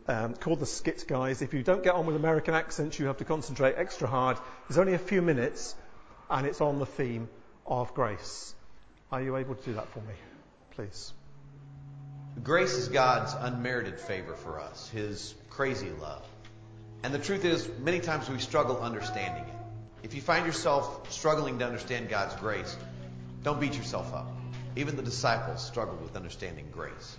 um, 0.09 0.35
called 0.35 0.59
the 0.59 0.67
Skit 0.67 1.05
Guys. 1.07 1.43
If 1.43 1.55
you 1.55 1.63
don't 1.63 1.83
get 1.83 1.95
on 1.95 2.07
with 2.07 2.17
American 2.17 2.55
accents, 2.55 2.99
you 2.99 3.07
have 3.07 3.19
to 3.19 3.25
concentrate 3.25 3.77
extra 3.79 4.09
hard. 4.09 4.37
There's 4.69 4.79
only 4.79 4.95
a 4.95 4.99
few 4.99 5.23
minutes, 5.23 5.77
and 6.29 6.45
it's 6.45 6.61
on 6.61 6.81
the 6.81 6.87
theme 6.87 7.29
of 7.67 7.95
grace. 7.95 8.55
Are 9.13 9.23
you 9.23 9.37
able 9.37 9.55
to 9.55 9.65
do 9.65 9.75
that 9.75 9.89
for 9.91 10.01
me, 10.01 10.15
please? 10.73 11.13
Grace 12.43 12.75
is 12.75 12.89
God's 12.89 13.33
unmerited 13.39 14.01
favor 14.01 14.35
for 14.35 14.61
us, 14.61 14.89
His 14.89 15.35
crazy 15.51 15.91
love. 16.01 16.27
And 17.05 17.13
the 17.13 17.19
truth 17.19 17.45
is, 17.45 17.69
many 17.81 18.01
times 18.01 18.31
we 18.31 18.39
struggle 18.39 18.79
understanding 18.79 19.45
it. 19.45 19.55
If 20.03 20.15
you 20.15 20.23
find 20.23 20.47
yourself 20.47 21.13
struggling 21.13 21.59
to 21.59 21.67
understand 21.67 22.09
God's 22.09 22.35
grace, 22.37 22.79
don't 23.43 23.61
beat 23.61 23.77
yourself 23.77 24.15
up. 24.15 24.27
Even 24.75 24.97
the 24.97 25.03
disciples 25.03 25.63
struggled 25.63 26.01
with 26.01 26.17
understanding 26.17 26.67
grace. 26.73 27.19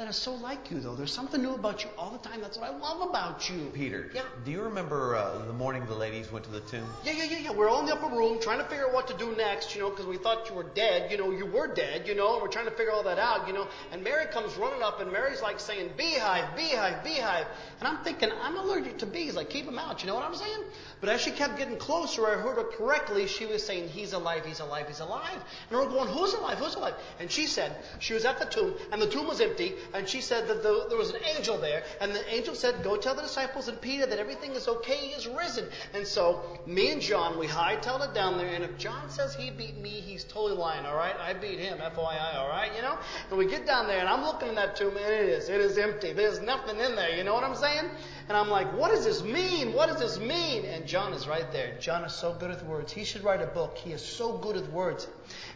That 0.00 0.08
is 0.08 0.16
so 0.16 0.32
like 0.36 0.70
you, 0.70 0.80
though. 0.80 0.94
There's 0.94 1.12
something 1.12 1.42
new 1.42 1.52
about 1.52 1.84
you 1.84 1.90
all 1.98 2.10
the 2.10 2.26
time. 2.26 2.40
That's 2.40 2.56
what 2.56 2.70
I 2.70 2.74
love 2.74 3.06
about 3.06 3.50
you. 3.50 3.70
Peter, 3.74 4.10
Yeah. 4.14 4.22
do 4.46 4.50
you 4.50 4.62
remember 4.62 5.14
uh, 5.14 5.44
the 5.44 5.52
morning 5.52 5.84
the 5.84 5.94
ladies 5.94 6.32
went 6.32 6.46
to 6.46 6.50
the 6.50 6.60
tomb? 6.60 6.88
Yeah, 7.04 7.12
yeah, 7.12 7.24
yeah, 7.24 7.38
yeah. 7.40 7.52
We're 7.52 7.68
all 7.68 7.80
in 7.80 7.84
the 7.84 7.92
upper 7.92 8.06
room 8.06 8.40
trying 8.40 8.60
to 8.60 8.64
figure 8.64 8.86
out 8.86 8.94
what 8.94 9.08
to 9.08 9.16
do 9.18 9.36
next, 9.36 9.74
you 9.74 9.82
know, 9.82 9.90
because 9.90 10.06
we 10.06 10.16
thought 10.16 10.48
you 10.48 10.54
were 10.54 10.64
dead. 10.74 11.12
You 11.12 11.18
know, 11.18 11.30
you 11.32 11.44
were 11.44 11.66
dead, 11.74 12.08
you 12.08 12.14
know, 12.14 12.32
and 12.32 12.40
we're 12.40 12.48
trying 12.48 12.64
to 12.64 12.70
figure 12.70 12.92
all 12.94 13.02
that 13.02 13.18
out, 13.18 13.46
you 13.46 13.52
know. 13.52 13.68
And 13.92 14.02
Mary 14.02 14.24
comes 14.32 14.56
running 14.56 14.82
up, 14.82 15.00
and 15.00 15.12
Mary's 15.12 15.42
like 15.42 15.60
saying, 15.60 15.90
Beehive, 15.98 16.56
beehive, 16.56 17.04
beehive. 17.04 17.44
And 17.80 17.86
I'm 17.86 18.02
thinking, 18.02 18.30
I'm 18.42 18.56
allergic 18.56 18.96
to 19.00 19.06
bees. 19.06 19.34
Like, 19.34 19.50
keep 19.50 19.66
them 19.66 19.78
out, 19.78 20.00
you 20.00 20.06
know 20.06 20.14
what 20.14 20.24
I'm 20.24 20.34
saying? 20.34 20.64
But 21.00 21.08
as 21.08 21.22
she 21.22 21.30
kept 21.30 21.56
getting 21.56 21.76
closer, 21.76 22.26
I 22.26 22.34
heard 22.34 22.56
her 22.56 22.64
correctly. 22.64 23.26
She 23.26 23.46
was 23.46 23.64
saying, 23.64 23.88
He's 23.88 24.12
alive, 24.12 24.44
He's 24.44 24.60
alive, 24.60 24.86
He's 24.86 25.00
alive. 25.00 25.42
And 25.70 25.78
we're 25.78 25.86
going, 25.86 26.08
Who's 26.08 26.34
alive, 26.34 26.58
who's 26.58 26.74
alive? 26.74 26.94
And 27.18 27.30
she 27.30 27.46
said, 27.46 27.74
She 28.00 28.12
was 28.12 28.24
at 28.26 28.38
the 28.38 28.44
tomb, 28.44 28.74
and 28.92 29.00
the 29.00 29.06
tomb 29.06 29.26
was 29.26 29.40
empty, 29.40 29.74
and 29.94 30.06
she 30.06 30.20
said 30.20 30.46
that 30.48 30.62
the, 30.62 30.86
there 30.88 30.98
was 30.98 31.10
an 31.10 31.22
angel 31.36 31.56
there, 31.56 31.84
and 32.00 32.12
the 32.12 32.34
angel 32.34 32.54
said, 32.54 32.82
Go 32.84 32.96
tell 32.96 33.14
the 33.14 33.22
disciples 33.22 33.68
and 33.68 33.80
Peter 33.80 34.04
that 34.06 34.18
everything 34.18 34.52
is 34.52 34.68
okay, 34.68 34.96
he 34.96 35.12
is 35.12 35.26
risen. 35.26 35.66
And 35.94 36.06
so, 36.06 36.58
me 36.66 36.90
and 36.90 37.00
John, 37.00 37.38
we 37.38 37.46
hightailed 37.46 38.06
it 38.06 38.14
down 38.14 38.36
there, 38.36 38.52
and 38.54 38.62
if 38.62 38.76
John 38.76 39.08
says 39.08 39.34
he 39.34 39.50
beat 39.50 39.78
me, 39.78 39.88
he's 39.88 40.24
totally 40.24 40.56
lying, 40.56 40.84
alright? 40.84 41.16
I 41.18 41.32
beat 41.32 41.58
him, 41.58 41.78
FYI, 41.78 42.36
alright, 42.36 42.74
you 42.76 42.82
know? 42.82 42.98
And 43.30 43.38
we 43.38 43.46
get 43.46 43.64
down 43.64 43.86
there, 43.86 44.00
and 44.00 44.08
I'm 44.08 44.22
looking 44.22 44.50
in 44.50 44.54
that 44.56 44.76
tomb, 44.76 44.96
and 44.96 45.06
it 45.06 45.28
is, 45.30 45.48
it 45.48 45.60
is 45.60 45.78
empty. 45.78 46.12
There's 46.12 46.40
nothing 46.40 46.78
in 46.78 46.94
there, 46.94 47.16
you 47.16 47.24
know 47.24 47.32
what 47.32 47.44
I'm 47.44 47.56
saying? 47.56 47.88
And 48.30 48.36
I'm 48.36 48.48
like, 48.48 48.72
what 48.78 48.92
does 48.92 49.04
this 49.04 49.24
mean? 49.24 49.72
What 49.72 49.88
does 49.88 49.98
this 49.98 50.20
mean? 50.20 50.64
And 50.64 50.86
John 50.86 51.12
is 51.14 51.26
right 51.26 51.50
there. 51.50 51.76
John 51.80 52.04
is 52.04 52.12
so 52.12 52.32
good 52.32 52.50
with 52.50 52.62
words. 52.62 52.92
He 52.92 53.02
should 53.02 53.24
write 53.24 53.42
a 53.42 53.46
book. 53.48 53.76
He 53.76 53.90
is 53.90 54.00
so 54.00 54.38
good 54.38 54.54
with 54.54 54.68
words. 54.70 55.08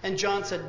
And 0.02 0.18
John 0.18 0.42
said, 0.42 0.60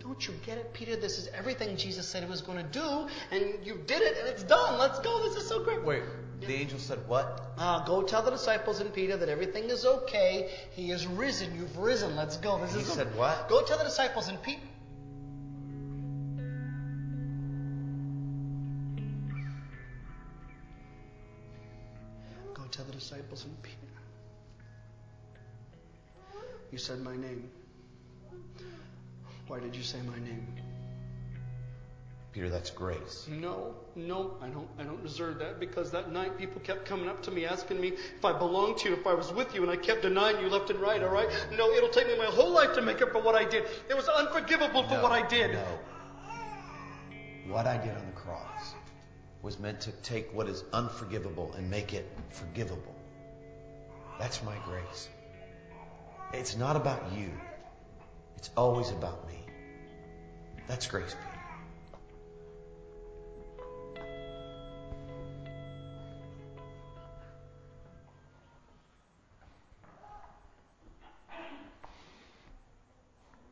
don't 0.00 0.26
you 0.26 0.34
get 0.44 0.58
it, 0.58 0.72
Peter? 0.72 0.96
This 0.96 1.20
is 1.20 1.28
everything 1.28 1.76
Jesus 1.76 2.04
said 2.08 2.24
he 2.24 2.28
was 2.28 2.42
going 2.42 2.58
to 2.58 2.64
do, 2.64 3.06
and 3.30 3.64
you 3.64 3.80
did 3.86 4.02
it, 4.02 4.18
and 4.18 4.26
it's 4.26 4.42
done. 4.42 4.76
Let's 4.76 4.98
go. 4.98 5.22
This 5.22 5.40
is 5.40 5.48
so 5.48 5.62
great. 5.62 5.84
Wait, 5.84 6.02
the 6.40 6.52
angel 6.52 6.80
said 6.80 6.98
what? 7.06 7.54
Uh, 7.56 7.84
go 7.84 8.02
tell 8.02 8.22
the 8.22 8.32
disciples 8.32 8.80
and 8.80 8.92
Peter 8.92 9.16
that 9.16 9.28
everything 9.28 9.70
is 9.70 9.86
okay. 9.86 10.50
He 10.72 10.90
is 10.90 11.06
risen. 11.06 11.54
You've 11.56 11.78
risen. 11.78 12.16
Let's 12.16 12.38
go. 12.38 12.58
This 12.58 12.74
He 12.74 12.80
is 12.80 12.88
said 12.88 13.14
what? 13.14 13.48
Go 13.48 13.62
tell 13.62 13.78
the 13.78 13.84
disciples 13.84 14.26
and 14.26 14.42
Peter. 14.42 14.62
Tell 22.76 22.84
the 22.84 22.92
disciples 22.92 23.44
and 23.46 23.62
Peter. 23.62 23.76
You 26.70 26.76
said 26.76 27.00
my 27.00 27.16
name. 27.16 27.48
Why 29.48 29.60
did 29.60 29.74
you 29.74 29.82
say 29.82 29.98
my 30.02 30.18
name? 30.18 30.46
Peter, 32.32 32.50
that's 32.50 32.68
grace. 32.68 33.26
No, 33.30 33.74
no, 33.94 34.36
I 34.42 34.48
don't. 34.48 34.68
I 34.78 34.82
don't 34.82 35.02
deserve 35.02 35.38
that 35.38 35.58
because 35.58 35.90
that 35.92 36.12
night 36.12 36.36
people 36.36 36.60
kept 36.60 36.84
coming 36.84 37.08
up 37.08 37.22
to 37.22 37.30
me 37.30 37.46
asking 37.46 37.80
me 37.80 37.94
if 38.18 38.22
I 38.22 38.36
belonged 38.36 38.76
to 38.78 38.90
you, 38.90 38.94
if 38.94 39.06
I 39.06 39.14
was 39.14 39.32
with 39.32 39.54
you, 39.54 39.62
and 39.62 39.70
I 39.70 39.76
kept 39.76 40.02
denying 40.02 40.38
you 40.40 40.50
left 40.50 40.68
and 40.68 40.78
right. 40.78 41.02
All 41.02 41.08
right? 41.08 41.28
No, 41.56 41.70
it'll 41.70 41.88
take 41.88 42.08
me 42.08 42.18
my 42.18 42.26
whole 42.26 42.50
life 42.50 42.74
to 42.74 42.82
make 42.82 43.00
up 43.00 43.12
for 43.12 43.22
what 43.22 43.34
I 43.34 43.44
did. 43.44 43.64
It 43.88 43.96
was 43.96 44.06
unforgivable 44.06 44.82
for 44.82 44.96
No, 44.96 45.02
what 45.02 45.12
I 45.12 45.26
did. 45.26 45.52
No. 45.52 45.78
What 47.48 47.66
I 47.66 47.78
did 47.78 47.96
on 47.96 48.04
the 48.04 48.12
cross 48.12 48.55
was 49.46 49.60
meant 49.60 49.82
to 49.82 49.92
take 50.02 50.34
what 50.34 50.48
is 50.48 50.64
unforgivable 50.72 51.52
and 51.56 51.70
make 51.70 51.94
it 51.94 52.04
forgivable. 52.30 52.96
That's 54.18 54.42
my 54.42 54.56
grace. 54.64 55.08
It's 56.32 56.56
not 56.56 56.74
about 56.74 57.12
you. 57.16 57.30
It's 58.38 58.50
always 58.56 58.90
about 58.90 59.24
me. 59.28 59.38
That's 60.66 60.88
grace, 60.88 61.14
Peter. 61.14 61.22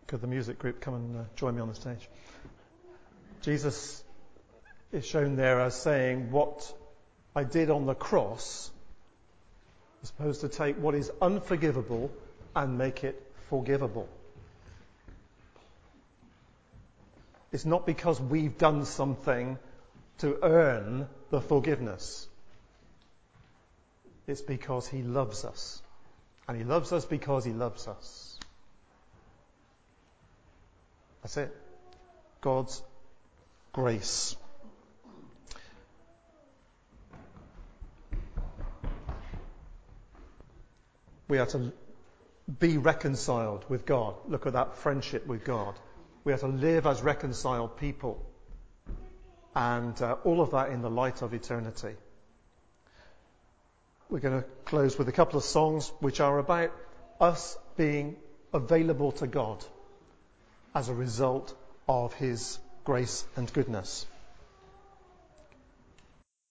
Could 0.09 0.20
the 0.20 0.26
music 0.26 0.59
group 0.59 0.80
come 0.80 0.95
and 0.95 1.16
uh, 1.18 1.20
join 1.36 1.55
me 1.55 1.61
on 1.61 1.68
the 1.68 1.74
stage? 1.76 2.09
Jesus 3.42 4.03
is 4.95 5.05
shown 5.05 5.34
there 5.36 5.61
as 5.61 5.74
saying, 5.74 6.30
What 6.30 6.72
I 7.34 7.45
did 7.45 7.68
on 7.70 7.86
the 7.86 7.95
cross 7.95 8.70
is 10.03 10.09
supposed 10.09 10.42
to 10.42 10.49
take 10.49 10.76
what 10.76 10.95
is 10.95 11.11
unforgivable 11.20 12.11
and 12.55 12.78
make 12.78 13.03
it 13.03 13.20
forgivable. 13.51 14.09
It's 17.53 17.64
not 17.64 17.86
because 17.86 18.20
we've 18.20 18.57
done 18.57 18.84
something 18.84 19.59
to 20.18 20.38
earn 20.42 21.09
the 21.30 21.40
forgiveness. 21.40 22.28
It's 24.26 24.42
because 24.42 24.86
He 24.88 25.03
loves 25.03 25.45
us. 25.45 25.82
And 26.47 26.57
He 26.57 26.64
loves 26.64 26.92
us 26.92 27.05
because 27.05 27.45
He 27.45 27.53
loves 27.53 27.88
us. 27.88 28.38
That's 31.22 31.36
it. 31.36 31.57
God's 32.40 32.82
grace. 33.72 34.36
We 41.35 41.41
are 41.41 41.47
to 41.47 41.72
be 42.61 42.78
reconciled 42.78 43.64
with 43.68 43.87
God. 43.87 44.14
Look 44.28 44.47
at 44.47 44.53
that 44.53 44.76
friendship 44.76 45.26
with 45.26 45.45
God. 45.45 45.74
We 46.22 46.32
are 46.32 46.39
to 46.39 46.47
live 46.47 46.87
as 46.87 47.03
reconciled 47.03 47.76
people. 47.76 48.24
And 49.53 50.01
uh, 50.01 50.18
all 50.22 50.41
of 50.41 50.53
that 50.53 50.70
in 50.70 50.80
the 50.80 50.89
light 50.89 51.22
of 51.22 51.35
eternity. 51.35 51.97
We're 54.09 54.20
going 54.20 54.43
to 54.43 54.49
close 54.64 54.97
with 54.97 55.09
a 55.09 55.12
couple 55.12 55.37
of 55.37 55.43
songs 55.43 55.91
which 55.99 56.20
are 56.20 56.39
about 56.39 56.70
us 57.20 57.59
being 57.76 58.14
available 58.53 59.11
to 59.11 59.26
God 59.26 59.64
as 60.72 60.89
a 60.89 60.95
result 60.95 61.53
of 61.89 62.14
His 62.14 62.61
grace 62.85 63.26
and 63.35 63.53
goodness. 63.53 64.07